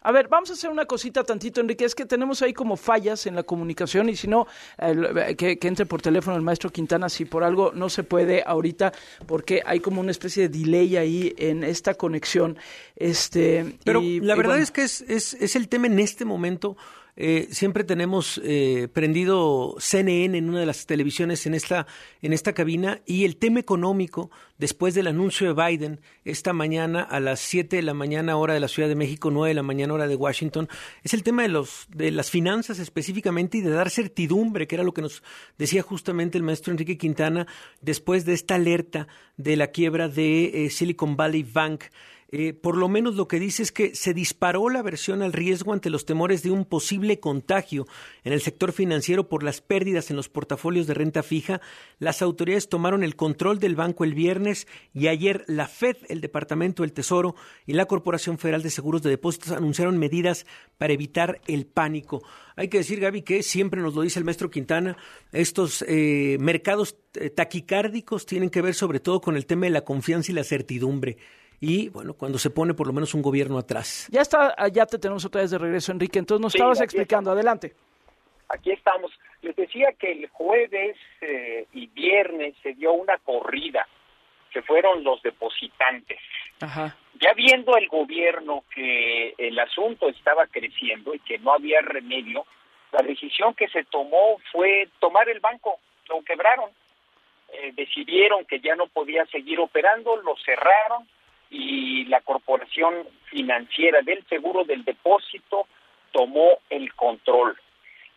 [0.00, 1.84] A ver, vamos a hacer una cosita tantito, Enrique.
[1.84, 4.46] Es que tenemos ahí como fallas en la comunicación y si no,
[4.78, 8.42] eh, que, que entre por teléfono el maestro Quintana si por algo no se puede
[8.46, 8.92] ahorita
[9.26, 12.56] porque hay como una especie de delay ahí en esta conexión.
[12.96, 14.62] Este, Pero y- la y verdad bueno.
[14.62, 16.76] es que es, es, es el tema en este momento.
[17.20, 21.88] Eh, siempre tenemos eh, prendido CNN en una de las televisiones en esta,
[22.22, 27.18] en esta cabina y el tema económico, después del anuncio de Biden, esta mañana a
[27.18, 29.94] las 7 de la mañana hora de la Ciudad de México, 9 de la mañana
[29.94, 30.68] hora de Washington,
[31.02, 34.84] es el tema de, los, de las finanzas específicamente y de dar certidumbre, que era
[34.84, 35.24] lo que nos
[35.58, 37.48] decía justamente el maestro Enrique Quintana
[37.80, 41.82] después de esta alerta de la quiebra de eh, Silicon Valley Bank.
[42.30, 45.72] Eh, por lo menos lo que dice es que se disparó la aversión al riesgo
[45.72, 47.86] ante los temores de un posible contagio
[48.22, 51.62] en el sector financiero por las pérdidas en los portafolios de renta fija.
[51.98, 56.82] Las autoridades tomaron el control del banco el viernes y ayer la Fed, el Departamento
[56.82, 60.44] del Tesoro y la Corporación Federal de Seguros de Depósitos anunciaron medidas
[60.76, 62.22] para evitar el pánico.
[62.56, 64.98] Hay que decir, Gaby, que siempre nos lo dice el maestro Quintana,
[65.32, 69.84] estos eh, mercados eh, taquicárdicos tienen que ver sobre todo con el tema de la
[69.84, 71.16] confianza y la certidumbre
[71.60, 74.08] y bueno, cuando se pone por lo menos un gobierno atrás.
[74.10, 76.18] Ya está, ah, ya te tenemos otra vez de regreso, Enrique.
[76.18, 77.32] Entonces nos Sí, estabas explicando.
[77.32, 77.74] Adelante.
[78.48, 79.10] Aquí estamos.
[79.42, 83.86] Les decía que el jueves eh, y viernes se dio una corrida,
[84.52, 86.18] que fueron los depositantes.
[86.60, 86.96] Ajá.
[87.20, 92.46] Ya viendo el gobierno que el asunto estaba creciendo y que no había remedio,
[92.92, 95.78] la decisión que se tomó fue tomar el banco,
[96.08, 96.70] lo quebraron.
[97.52, 101.06] Eh, decidieron que ya no podía seguir operando, lo cerraron
[101.50, 105.66] y la corporación financiera del seguro del depósito
[106.12, 107.58] tomó el control.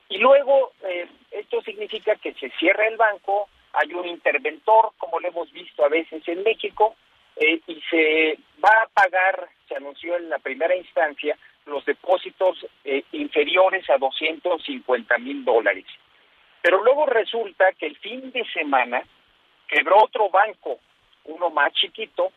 [0.10, 5.28] Y luego eh, esto significa que se cierra el banco, hay un interventor, como lo
[5.28, 6.96] hemos visto a veces en México,
[7.38, 13.04] eh, y se va a pagar, se anunció en la primera instancia, los depósitos eh,
[13.14, 15.86] inferiores a 250 mil dólares.
[16.62, 19.04] Pero luego resulta que el fin de semana
[19.68, 20.80] quebró otro banco,
[21.26, 22.32] uno más chiquito,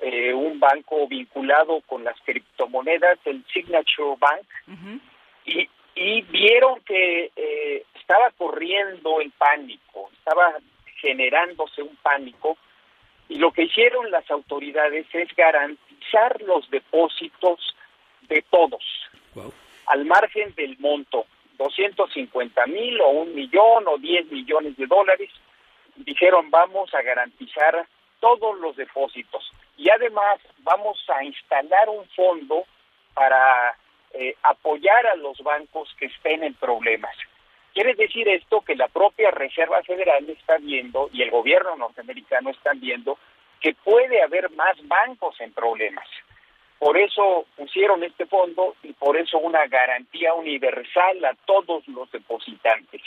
[0.00, 4.46] eh, un banco vinculado con las criptomonedas, el Signature Bank,
[5.44, 10.54] y, y vieron que eh, estaba corriendo el pánico, estaba
[11.00, 12.56] generándose un pánico
[13.28, 17.76] y lo que hicieron las autoridades es garantizar los depósitos
[18.22, 18.82] de todos,
[19.86, 21.26] al margen del monto,
[21.56, 25.30] 250 mil o un millón o 10 millones de dólares,
[25.96, 27.86] dijeron vamos a garantizar
[28.20, 32.64] todos los depósitos y además vamos a instalar un fondo
[33.14, 33.76] para
[34.12, 37.16] eh, apoyar a los bancos que estén en problemas.
[37.72, 42.80] Quiere decir esto que la propia Reserva Federal está viendo y el gobierno norteamericano están
[42.80, 43.18] viendo
[43.60, 46.08] que puede haber más bancos en problemas.
[46.78, 53.02] Por eso pusieron este fondo y por eso una garantía universal a todos los depositantes.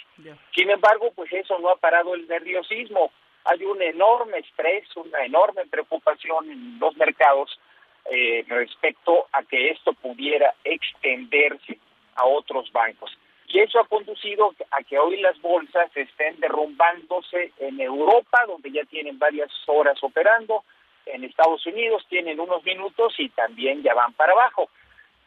[0.56, 3.12] Sin embargo, pues eso no ha parado el nerviosismo.
[3.46, 7.60] Hay un enorme estrés, una enorme preocupación en los mercados
[8.06, 11.80] eh, respecto a que esto pudiera extenderse
[12.16, 13.18] a otros bancos.
[13.48, 18.84] Y eso ha conducido a que hoy las bolsas estén derrumbándose en Europa, donde ya
[18.86, 20.64] tienen varias horas operando,
[21.06, 24.70] en Estados Unidos tienen unos minutos y también ya van para abajo.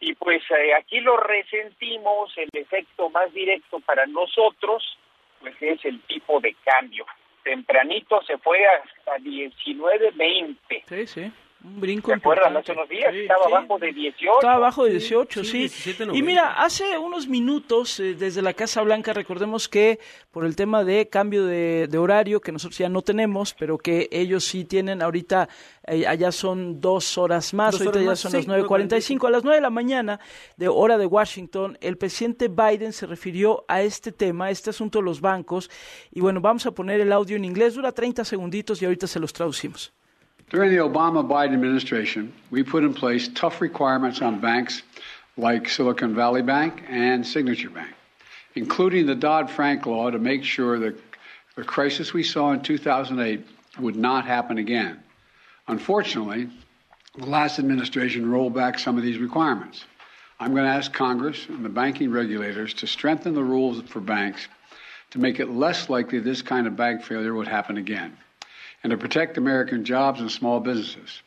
[0.01, 4.99] Y pues eh, aquí lo resentimos, el efecto más directo para nosotros,
[5.41, 7.07] pues es el tipo de cambio.
[7.47, 10.83] Tempranito se fue hasta 19.20.
[10.89, 11.33] Sí, sí.
[11.67, 12.55] Un brinco ¿Te acuerdas?
[12.55, 14.35] Hace unos días estaba abajo de 18.
[14.35, 15.69] Estaba abajo de 18, sí.
[16.13, 19.99] y mira, hace unos minutos eh, desde la Casa Blanca, recordemos que
[20.31, 24.45] por el tema de cambio de, horario, que nosotros ya no tenemos, pero que ellos
[24.45, 25.49] sí tienen ahorita,
[25.89, 29.27] eh, allá son dos horas más, ahorita ya son las 9.45.
[29.27, 30.21] A las 9 de la mañana,
[30.57, 35.01] de hora de Washington, el presidente Biden se refirió a este tema, a este asunto
[35.01, 35.69] de los bancos.
[36.13, 39.19] Y bueno, vamos a poner el audio en inglés, dura 30 segunditos y ahorita se
[39.19, 39.96] los traducimos.
[40.49, 44.83] During the Obama Biden administration, we put in place tough requirements on banks
[45.37, 47.93] like Silicon Valley Bank and Signature Bank,
[48.55, 50.95] including the Dodd Frank law to make sure that
[51.57, 53.45] the crisis we saw in 2008
[53.81, 55.03] would not happen again.
[55.67, 56.49] Unfortunately,
[57.19, 59.85] the last administration rolled back some of these requirements.
[60.39, 64.47] I'm going to ask Congress and the banking regulators to strengthen the rules for banks
[65.11, 68.17] to make it less likely this kind of bank failure would happen again.
[68.83, 71.23] And to protect American jobs and small businesses.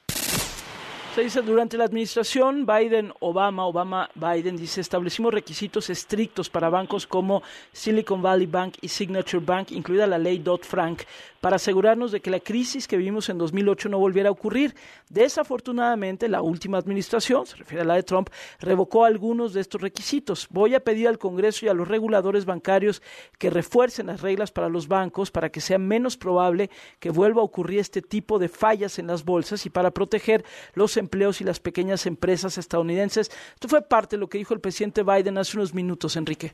[1.16, 7.08] Se dice durante la administración Biden, Obama, Obama, Biden dice establecimos requisitos estrictos para bancos
[7.08, 7.42] como
[7.74, 11.02] Silicon Valley Bank y Signature Bank, incluida la ley Dodd-Frank,
[11.42, 14.76] para asegurarnos de que la crisis que vivimos en 2008 no volviera a ocurrir.
[15.10, 18.30] Desafortunadamente, la última administración, se refiere a la de Trump,
[18.60, 20.48] revocó algunos de estos requisitos.
[20.50, 23.02] Voy a pedir al Congreso y a los reguladores bancarios
[23.38, 26.70] que refuercen las reglas para los bancos para que sea menos probable
[27.00, 30.98] que vuelva a ocurrir este tipo de fallas en las bolsas y para proteger los
[30.98, 33.32] empleos y las pequeñas empresas estadounidenses.
[33.54, 36.54] Esto fue parte de lo que dijo el presidente Biden hace unos minutos, Enrique.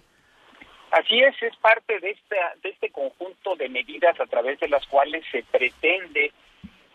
[0.96, 2.16] Así es, es parte de,
[2.64, 6.32] de este conjunto de medidas a través de las cuales se pretende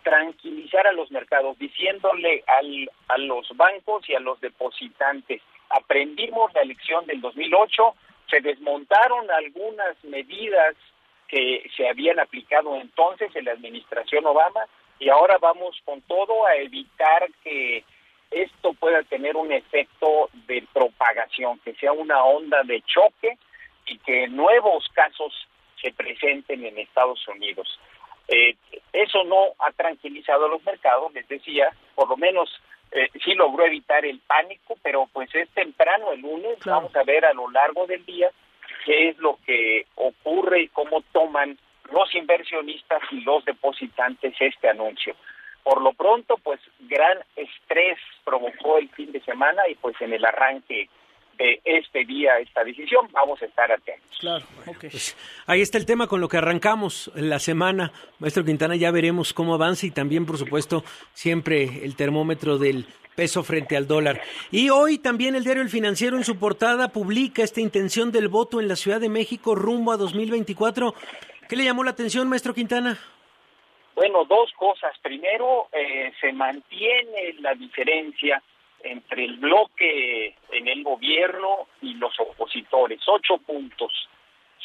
[0.02, 6.64] tranquilizar a los mercados, diciéndole al, a los bancos y a los depositantes, aprendimos la
[6.64, 7.94] lección del 2008,
[8.30, 10.76] se desmontaron algunas medidas
[11.28, 14.64] que se habían aplicado entonces en la administración Obama
[14.98, 17.84] y ahora vamos con todo a evitar que
[18.30, 23.36] esto pueda tener un efecto de propagación, que sea una onda de choque
[23.90, 25.34] y que nuevos casos
[25.82, 27.78] se presenten en Estados Unidos.
[28.28, 28.54] Eh,
[28.92, 32.48] eso no ha tranquilizado a los mercados, les decía, por lo menos
[32.92, 37.24] eh, sí logró evitar el pánico, pero pues es temprano el lunes, vamos a ver
[37.24, 38.30] a lo largo del día
[38.84, 41.58] qué es lo que ocurre y cómo toman
[41.90, 45.16] los inversionistas y los depositantes este anuncio.
[45.64, 50.24] Por lo pronto, pues gran estrés provocó el fin de semana y pues en el
[50.24, 50.88] arranque
[51.64, 53.08] este día esta decisión.
[53.12, 54.18] Vamos a estar atentos.
[54.18, 54.44] Claro,
[54.80, 55.16] pues,
[55.46, 57.92] ahí está el tema con lo que arrancamos la semana.
[58.18, 62.86] Maestro Quintana, ya veremos cómo avanza y también, por supuesto, siempre el termómetro del
[63.16, 64.20] peso frente al dólar.
[64.50, 68.60] Y hoy también el diario El Financiero en su portada publica esta intención del voto
[68.60, 70.94] en la Ciudad de México rumbo a 2024.
[71.48, 72.98] ¿Qué le llamó la atención, maestro Quintana?
[73.94, 74.96] Bueno, dos cosas.
[75.02, 78.42] Primero, eh, se mantiene la diferencia
[78.82, 83.92] entre el bloque en el gobierno y los opositores, ocho puntos,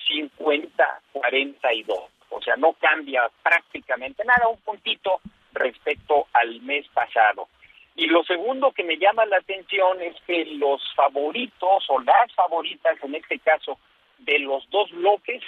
[0.07, 1.99] 50, 42.
[2.29, 5.19] O sea, no cambia prácticamente nada, un puntito
[5.53, 7.47] respecto al mes pasado.
[7.95, 12.97] Y lo segundo que me llama la atención es que los favoritos o las favoritas,
[13.01, 13.79] en este caso,
[14.17, 15.41] de los dos bloques,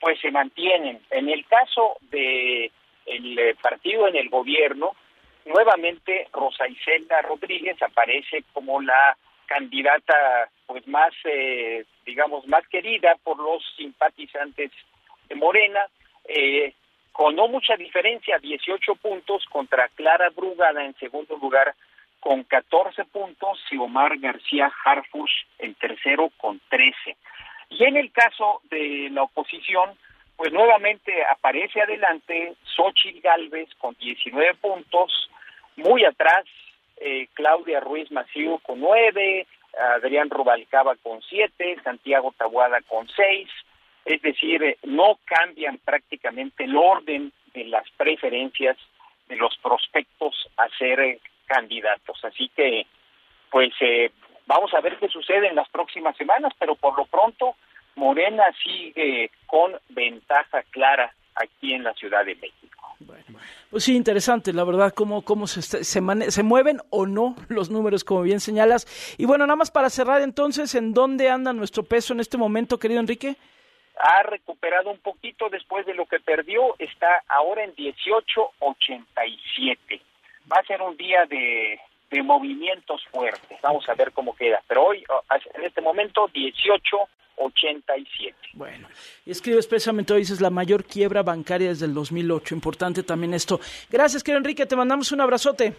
[0.00, 1.00] pues se mantienen.
[1.10, 2.70] En el caso de
[3.06, 4.96] el eh, partido en el gobierno,
[5.46, 9.16] nuevamente Rosa Isela Rodríguez aparece como la
[9.46, 14.70] candidata pues más eh, digamos más querida por los simpatizantes
[15.28, 15.86] de Morena
[16.26, 16.72] eh,
[17.14, 21.72] con no mucha diferencia, 18 puntos contra Clara Brugada en segundo lugar
[22.18, 25.30] con 14 puntos y Omar García Harfush
[25.60, 27.16] en tercero con 13.
[27.70, 29.96] Y en el caso de la oposición,
[30.36, 35.30] pues nuevamente aparece adelante Xochitl Galvez con 19 puntos,
[35.76, 36.44] muy atrás
[36.96, 39.46] eh, Claudia Ruiz Maciú con 9,
[39.96, 43.48] Adrián Rubalcaba con 7, Santiago Tabuada con 6,
[44.04, 48.76] es decir, eh, no cambian prácticamente el orden de las preferencias
[49.28, 52.22] de los prospectos a ser eh, candidatos.
[52.24, 52.86] Así que,
[53.50, 54.10] pues, eh,
[54.46, 57.56] vamos a ver qué sucede en las próximas semanas, pero por lo pronto
[57.96, 62.74] Morena sigue con ventaja clara aquí en la Ciudad de México.
[63.70, 68.04] Pues sí, interesante, la verdad, cómo, cómo se, se, se, mueven o no los números,
[68.04, 68.86] como bien señalas.
[69.18, 72.78] Y bueno, nada más para cerrar entonces, ¿en dónde anda nuestro peso en este momento,
[72.78, 73.36] querido Enrique?
[73.98, 80.00] Ha recuperado un poquito después de lo que perdió, está ahora en 18.87.
[80.52, 81.80] Va a ser un día de,
[82.14, 84.62] de movimientos fuertes, vamos a ver cómo queda.
[84.68, 85.04] Pero hoy,
[85.54, 86.96] en este momento, 18
[87.36, 88.36] 87.
[88.52, 88.86] Bueno,
[89.26, 92.54] y escribe expresamente hoy, dices, la mayor quiebra bancaria desde el 2008.
[92.54, 93.60] Importante también esto.
[93.90, 95.74] Gracias, querido Enrique, te mandamos un abrazote.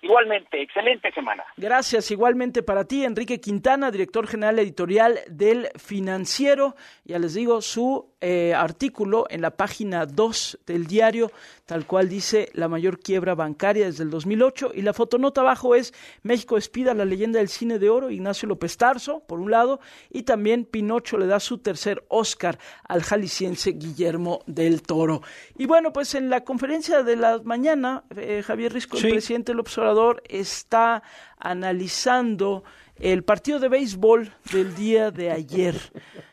[0.00, 1.44] Igualmente, excelente semana.
[1.56, 6.74] Gracias, igualmente para ti, Enrique Quintana, director general editorial del Financiero.
[7.04, 11.30] Ya les digo, su eh, artículo en la página 2 del diario,
[11.66, 14.72] tal cual dice la mayor quiebra bancaria desde el 2008.
[14.74, 18.76] Y la fotonota abajo es México despida la leyenda del cine de oro, Ignacio López
[18.76, 19.78] Tarso, por un lado,
[20.10, 25.22] y también Pinocho le da su tercer Oscar al jalisciense Guillermo del Toro.
[25.56, 29.60] Y bueno, pues en la conferencia de la mañana, eh, Javier Risco, el presidente del
[29.60, 31.04] observador, está
[31.38, 32.64] analizando
[32.96, 35.76] el partido de béisbol del día de ayer.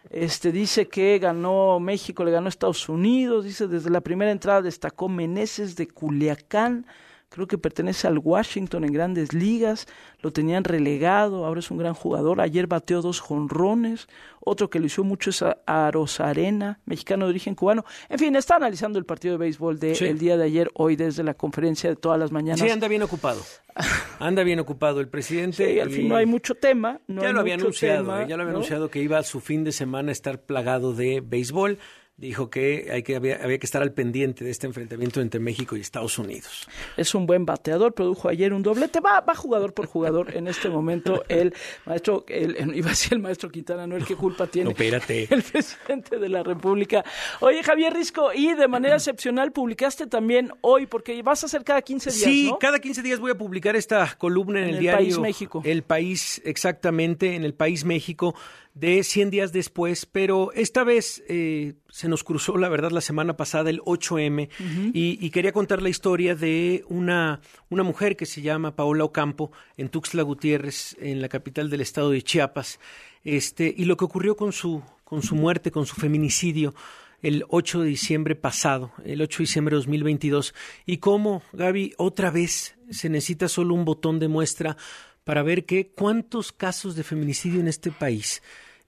[0.10, 5.10] Este dice que ganó México, le ganó Estados Unidos, dice desde la primera entrada destacó
[5.10, 6.86] Meneses de Culiacán,
[7.30, 9.88] creo que pertenece al Washington en grandes ligas,
[10.22, 14.08] lo tenían relegado, ahora es un gran jugador, ayer bateó dos jonrones,
[14.40, 18.56] otro que lo hizo mucho es a Rosarena, mexicano de origen cubano, en fin, está
[18.56, 21.96] analizando el partido de béisbol del de día de ayer, hoy desde la conferencia de
[21.96, 22.60] todas las mañanas.
[22.60, 23.42] Sí, anda bien ocupado.
[24.20, 25.74] Anda bien ocupado el presidente.
[25.74, 27.02] Sí, al fin no hay mucho tema.
[27.10, 30.10] ya, lo había anunciado, ya lo había anunciado que iba a su fin de semana
[30.10, 31.78] a estar plagado de béisbol
[32.18, 35.82] dijo que, hay que había, que estar al pendiente de este enfrentamiento entre México y
[35.82, 36.68] Estados Unidos.
[36.96, 40.70] Es un buen bateador, produjo ayer un doblete, va, va jugador por jugador en este
[40.70, 41.54] momento el
[41.86, 44.66] maestro, el, iba a decir el maestro Quintana, no el que culpa tiene.
[44.66, 45.28] No, espérate.
[45.36, 47.04] El presidente de la República.
[47.42, 51.82] Oye, Javier Risco, y de manera excepcional publicaste también hoy, porque vas a hacer cada
[51.82, 55.00] 15 días, Sí, cada 15 días voy a publicar esta columna en, el, diario.
[55.00, 55.62] El País México.
[55.66, 58.36] El País, exactamente, en el País México
[58.76, 63.38] de 100 días después, pero esta vez eh, se nos cruzó, la verdad, la semana
[63.38, 64.50] pasada el 8M
[64.94, 69.88] y, quería contar la historia de una, una mujer que se llama Paola Ocampo en
[69.88, 72.80] Tuxtla Gutiérrez, en la capital del estado de Chiapas,
[73.24, 76.76] este, y lo que ocurrió con su, con su muerte, con su feminicidio
[77.22, 80.54] el 8 de diciembre pasado, el 8 de diciembre de 2022,
[80.86, 84.76] y cómo, Gaby, otra vez se necesita solo un botón de muestra
[85.24, 88.44] para ver que cuántos casos de feminicidio en este país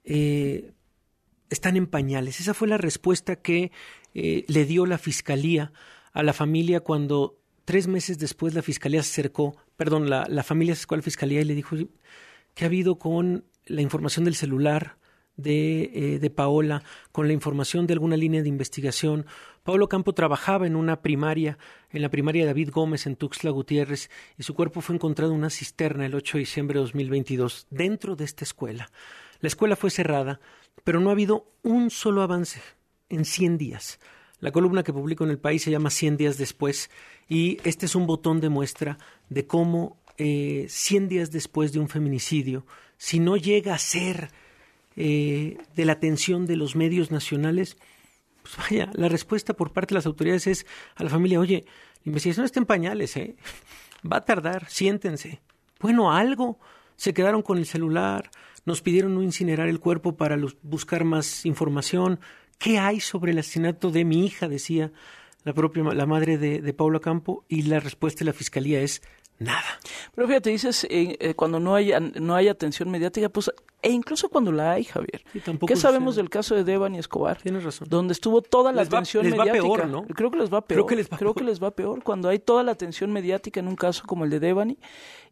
[0.08, 0.72] eh,
[1.50, 2.40] están en pañales.
[2.40, 3.72] Esa fue la respuesta que
[4.14, 5.74] eh, le dio la fiscalía
[6.14, 10.74] a la familia cuando tres meses después la fiscalía se acercó, perdón, la, la familia
[10.74, 11.76] se acercó a la fiscalía y le dijo
[12.56, 14.98] que ha habido con la información del celular
[15.36, 19.26] de, eh, de Paola, con la información de alguna línea de investigación.
[19.64, 21.58] Pablo Campo trabajaba en una primaria,
[21.92, 25.50] en la primaria David Gómez en Tuxtla Gutiérrez, y su cuerpo fue encontrado en una
[25.50, 28.90] cisterna el 8 de diciembre de 2022, dentro de esta escuela.
[29.40, 30.40] La escuela fue cerrada,
[30.84, 32.62] pero no ha habido un solo avance
[33.10, 34.00] en 100 días.
[34.40, 36.90] La columna que publico en el país se llama 100 días después
[37.28, 38.98] y este es un botón de muestra
[39.30, 42.66] de cómo eh, 100 días después de un feminicidio,
[42.98, 44.32] si no llega a ser
[44.96, 47.78] eh, de la atención de los medios nacionales,
[48.42, 50.66] pues vaya, la respuesta por parte de las autoridades es
[50.96, 51.66] a la familia, oye,
[52.04, 53.36] la investigación está en pañales, ¿eh?
[54.10, 55.42] va a tardar, siéntense.
[55.80, 56.60] Bueno, algo,
[56.96, 58.32] se quedaron con el celular,
[58.68, 62.20] nos pidieron no incinerar el cuerpo para buscar más información.
[62.60, 64.50] ¿Qué hay sobre el asesinato de mi hija?
[64.50, 64.92] decía
[65.46, 69.02] la propia la madre de, de Paula Campo y la respuesta de la fiscalía es
[69.40, 69.80] nada.
[70.16, 73.52] Pero fíjate, dices, eh, eh, cuando no hay, no hay atención mediática, pues,
[73.82, 75.24] e incluso cuando la hay, Javier.
[75.66, 77.38] ¿Qué sabemos del caso de Devan y Escobar?
[77.42, 77.88] Tienes razón.
[77.90, 79.66] Donde estuvo toda la atención les mediática.
[79.66, 80.04] Va peor, ¿no?
[80.08, 80.80] Creo que les va peor.
[80.80, 81.46] Creo que les va, Creo peor.
[81.46, 84.32] Que les va peor cuando hay toda la atención mediática en un caso como el
[84.32, 84.78] de Devani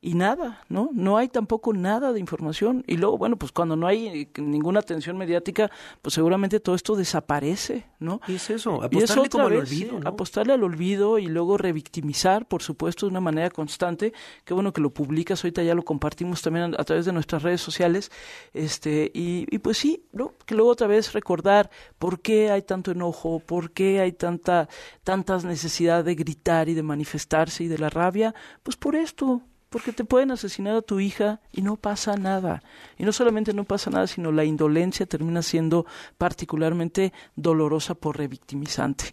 [0.06, 0.92] y nada, ¿no?
[0.94, 2.84] No hay tampoco nada de información.
[2.86, 5.72] Y luego, bueno, pues cuando no hay ninguna atención mediática,
[6.04, 8.22] pues seguramente todo esto desaparece, ¿no?
[8.28, 11.58] Y es eso, Y es apostarle otra como al olvido, apostarle al olvido y luego
[11.58, 14.14] revictimizar, por supuesto, de una manera constante.
[14.44, 17.42] Qué bueno que lo publicas, ahorita ya lo compartimos también a, a través de nuestras
[17.42, 18.12] redes sociales.
[18.54, 20.34] Este, y, y pues sí, ¿no?
[20.46, 24.70] Que luego otra vez recordar por qué hay tanto enojo, por qué hay tanta,
[25.04, 29.42] tantas necesidad de gritar y de manifestarse y de la rabia, pues por esto,
[29.76, 32.64] porque te pueden asesinar a tu hija y no pasa nada.
[32.98, 35.86] Y no solamente no pasa nada, sino la indolencia termina siendo
[36.18, 39.04] particularmente dolorosa por revictimizante.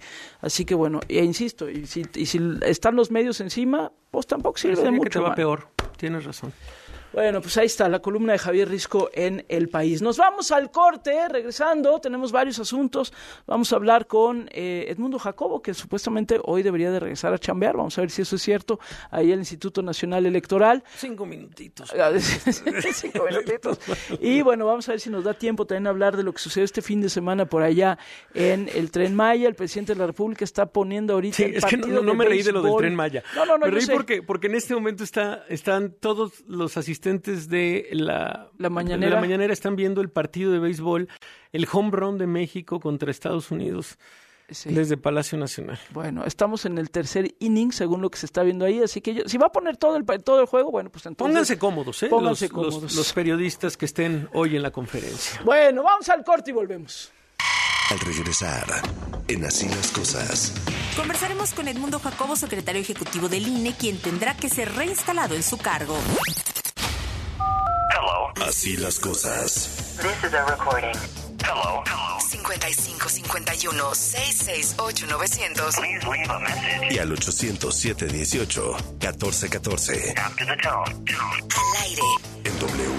[0.41, 4.57] Así que bueno, e insisto, y si, y si están los medios encima, pues tampoco
[4.57, 5.19] sirve de que mucho.
[5.19, 5.67] te va peor.
[5.97, 6.53] Tienes razón.
[7.13, 10.01] Bueno, pues ahí está la columna de Javier Risco en El País.
[10.01, 13.13] Nos vamos al corte, regresando, tenemos varios asuntos.
[13.47, 17.77] Vamos a hablar con eh, Edmundo Jacobo, que supuestamente hoy debería de regresar a chambear.
[17.77, 18.81] Vamos a ver si eso es cierto.
[19.11, 20.83] Ahí el Instituto Nacional Electoral.
[20.97, 21.93] Cinco minutitos.
[22.95, 23.79] Cinco minutitos.
[24.19, 26.39] Y bueno, vamos a ver si nos da tiempo también a hablar de lo que
[26.39, 27.99] sucedió este fin de semana por allá
[28.33, 29.49] en el Tren Maya.
[29.49, 32.43] El presidente de la República está poniendo ahorita Sí, el es que no, me reí
[32.43, 33.23] de lo del tren Maya.
[33.37, 33.93] No, no, no, me reí sé.
[33.93, 39.11] porque, porque en este momento está, están todos los asistentes de la, La mañanera.
[39.11, 41.09] de la mañanera están viendo el partido de béisbol,
[41.53, 43.99] el home run de México contra Estados Unidos
[44.67, 45.79] desde Palacio Nacional.
[45.91, 49.15] Bueno, estamos en el tercer inning, según lo que se está viendo ahí, así que
[49.15, 51.33] yo- si va a poner todo el, todo el juego, bueno, pues entonces...
[51.33, 52.09] Pónganse cómodos, ¿eh?
[52.09, 52.95] Pónganse los, los- cómodos.
[52.97, 55.41] los periodistas que estén hoy en la conferencia.
[55.45, 57.11] Bueno, vamos al corte y volvemos.
[57.91, 58.65] Al regresar,
[59.29, 60.55] en Así las Cosas.
[60.97, 65.57] Conversaremos con Edmundo Jacobo, secretario ejecutivo del INE, quien tendrá que ser reinstalado en su
[65.59, 65.97] cargo.
[68.47, 69.97] Así las cosas.
[70.01, 70.95] This is a recording.
[71.45, 71.83] Hello.
[72.21, 75.75] 55 51 668 900.
[75.75, 76.93] Please leave a message.
[76.95, 80.15] Y al 807 18 14 14.
[80.17, 81.05] After the tone.
[81.57, 82.03] Al aire.
[82.45, 82.93] En W.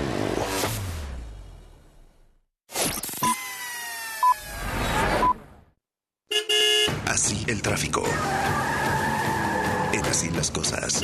[7.07, 8.03] Así el tráfico.
[9.93, 11.01] En Así las cosas.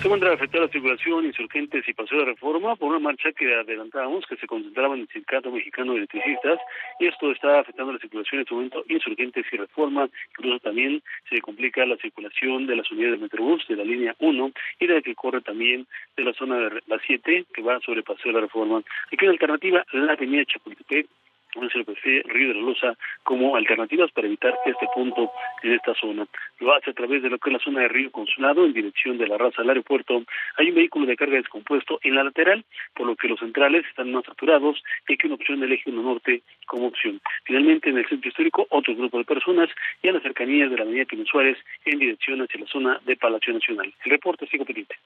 [0.00, 4.24] Se encuentra afectada la circulación, insurgentes y paseo de reforma por una marcha que adelantábamos
[4.24, 6.58] que se concentraba en el Sindicato Mexicano de Electricistas
[6.98, 10.08] y esto está afectando la circulación en este momento, insurgentes y reforma.
[10.30, 14.52] Incluso también se complica la circulación de las unidades de Metrobús de la línea 1
[14.78, 15.86] y de la que corre también
[16.16, 18.82] de la zona de la 7 que va sobre paseo de la reforma.
[19.12, 21.08] Aquí una alternativa, la avenida Chapultepec
[21.56, 25.30] un CPC Río de la Loza como alternativas para evitar este punto
[25.62, 26.26] en esta zona.
[26.58, 29.18] Lo hace a través de lo que es la zona de Río Consulado en dirección
[29.18, 30.22] de la raza al aeropuerto.
[30.56, 34.12] Hay un vehículo de carga descompuesto en la lateral, por lo que los centrales están
[34.12, 37.20] más saturados y que una opción del eje 1 norte como opción.
[37.44, 39.68] Finalmente, en el centro histórico, otro grupo de personas
[40.02, 43.16] y a las cercanías de la avenida Pino Suárez en dirección hacia la zona de
[43.16, 43.92] Palacio Nacional.
[44.04, 44.96] El reporte sigo pendiente.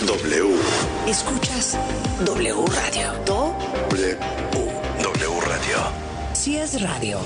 [0.00, 0.54] W.
[1.08, 1.78] Escuchas
[2.26, 3.12] W Radio.
[3.24, 3.56] Do.
[3.90, 4.53] W.
[6.44, 7.18] Si es radio,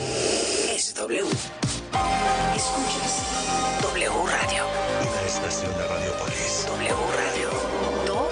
[0.72, 1.24] es W.
[2.54, 4.64] Escuchas W Radio.
[5.10, 6.66] Una estación de Radiopolis.
[6.68, 7.50] W Radio.
[8.06, 8.28] Do.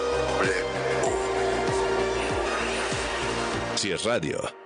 [3.75, 4.66] Si es radio.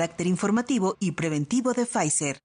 [0.00, 2.40] carácter informativo y preventivo de Pfizer.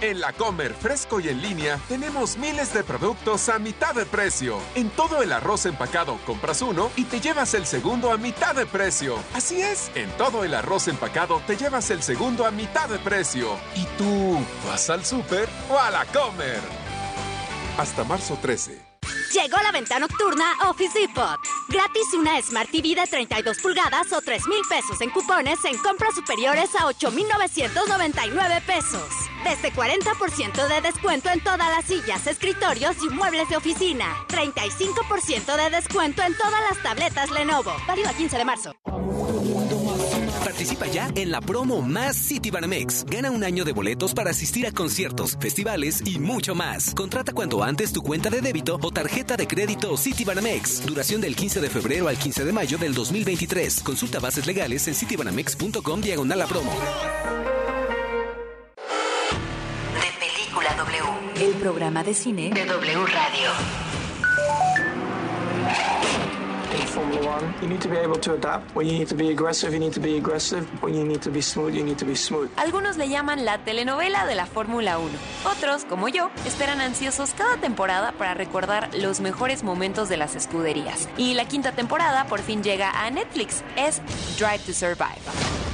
[0.00, 4.56] En la Comer fresco y en línea tenemos miles de productos a mitad de precio.
[4.74, 8.64] En todo el arroz empacado compras uno y te llevas el segundo a mitad de
[8.64, 9.16] precio.
[9.34, 13.48] Así es, en todo el arroz empacado te llevas el segundo a mitad de precio.
[13.76, 16.60] ¿Y tú vas al súper o a la Comer?
[17.76, 18.81] Hasta marzo 13.
[19.32, 21.40] Llegó la venta nocturna Office Depot.
[21.68, 26.14] Gratis una Smart TV de 32 pulgadas o 3 mil pesos en cupones en compras
[26.14, 29.08] superiores a 8,999 pesos.
[29.42, 34.06] Desde 40% de descuento en todas las sillas, escritorios y muebles de oficina.
[34.28, 37.72] 35% de descuento en todas las tabletas Lenovo.
[37.86, 38.76] Válido a 15 de marzo.
[40.82, 43.04] Participa ya en la promo Más Citibanamex.
[43.04, 46.94] Gana un año de boletos para asistir a conciertos, festivales y mucho más.
[46.94, 50.84] Contrata cuanto antes tu cuenta de débito o tarjeta de crédito Citibanamex.
[50.86, 53.80] Duración del 15 de febrero al 15 de mayo del 2023.
[53.80, 56.72] Consulta bases legales en citibanamex.com diagonal la promo.
[59.94, 61.46] De Película W.
[61.46, 63.91] El programa de cine de W Radio.
[66.92, 67.54] Formula One.
[67.62, 68.74] You need to be able to adapt.
[68.76, 70.66] When you need to be aggressive, you need to be aggressive.
[70.82, 72.50] When you need to be smooth, you need to be smooth.
[72.56, 75.10] Algunos le llaman la telenovela de la Fórmula 1.
[75.50, 81.08] Otros, como yo, esperan ansiosos cada temporada para recordar los mejores momentos de las escuderías.
[81.16, 83.64] Y la quinta temporada por fin llega a Netflix.
[83.76, 84.00] Es
[84.38, 85.71] Drive to Survive.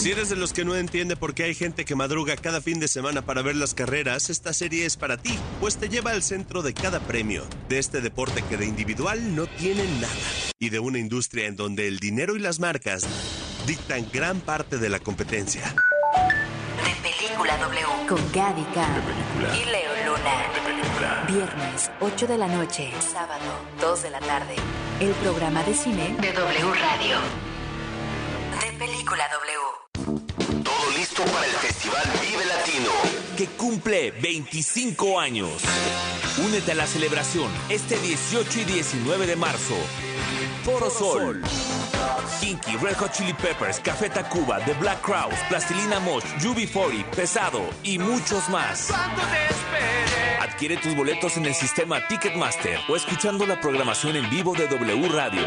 [0.00, 2.80] Si eres de los que no entiende por qué hay gente que madruga cada fin
[2.80, 6.22] de semana para ver las carreras, esta serie es para ti, pues te lleva al
[6.22, 10.14] centro de cada premio, de este deporte que de individual no tiene nada,
[10.58, 13.06] y de una industria en donde el dinero y las marcas
[13.66, 15.74] dictan gran parte de la competencia.
[17.32, 17.86] De Película W.
[18.08, 18.66] Con Gaby
[19.56, 21.26] Y Leo Luna.
[21.26, 22.92] Viernes, 8 de la noche.
[23.00, 23.40] Sábado,
[23.80, 24.54] 2 de la tarde.
[25.00, 27.16] El programa de cine de W Radio.
[28.60, 30.62] De Película W.
[30.62, 32.90] Todo listo para el Festival Vive Latino.
[33.38, 35.62] Que cumple 25 años.
[36.36, 39.76] Únete a la celebración este 18 y 19 de marzo.
[40.62, 41.42] Foro Sol.
[42.40, 47.98] Kinky, Red Hot Chili Peppers, Café Tacuba, The Black Crowes, Plastilina Mosh, UB40, Pesado y
[47.98, 48.92] muchos más.
[50.40, 55.08] Adquiere tus boletos en el sistema Ticketmaster o escuchando la programación en vivo de W
[55.08, 55.42] Radio.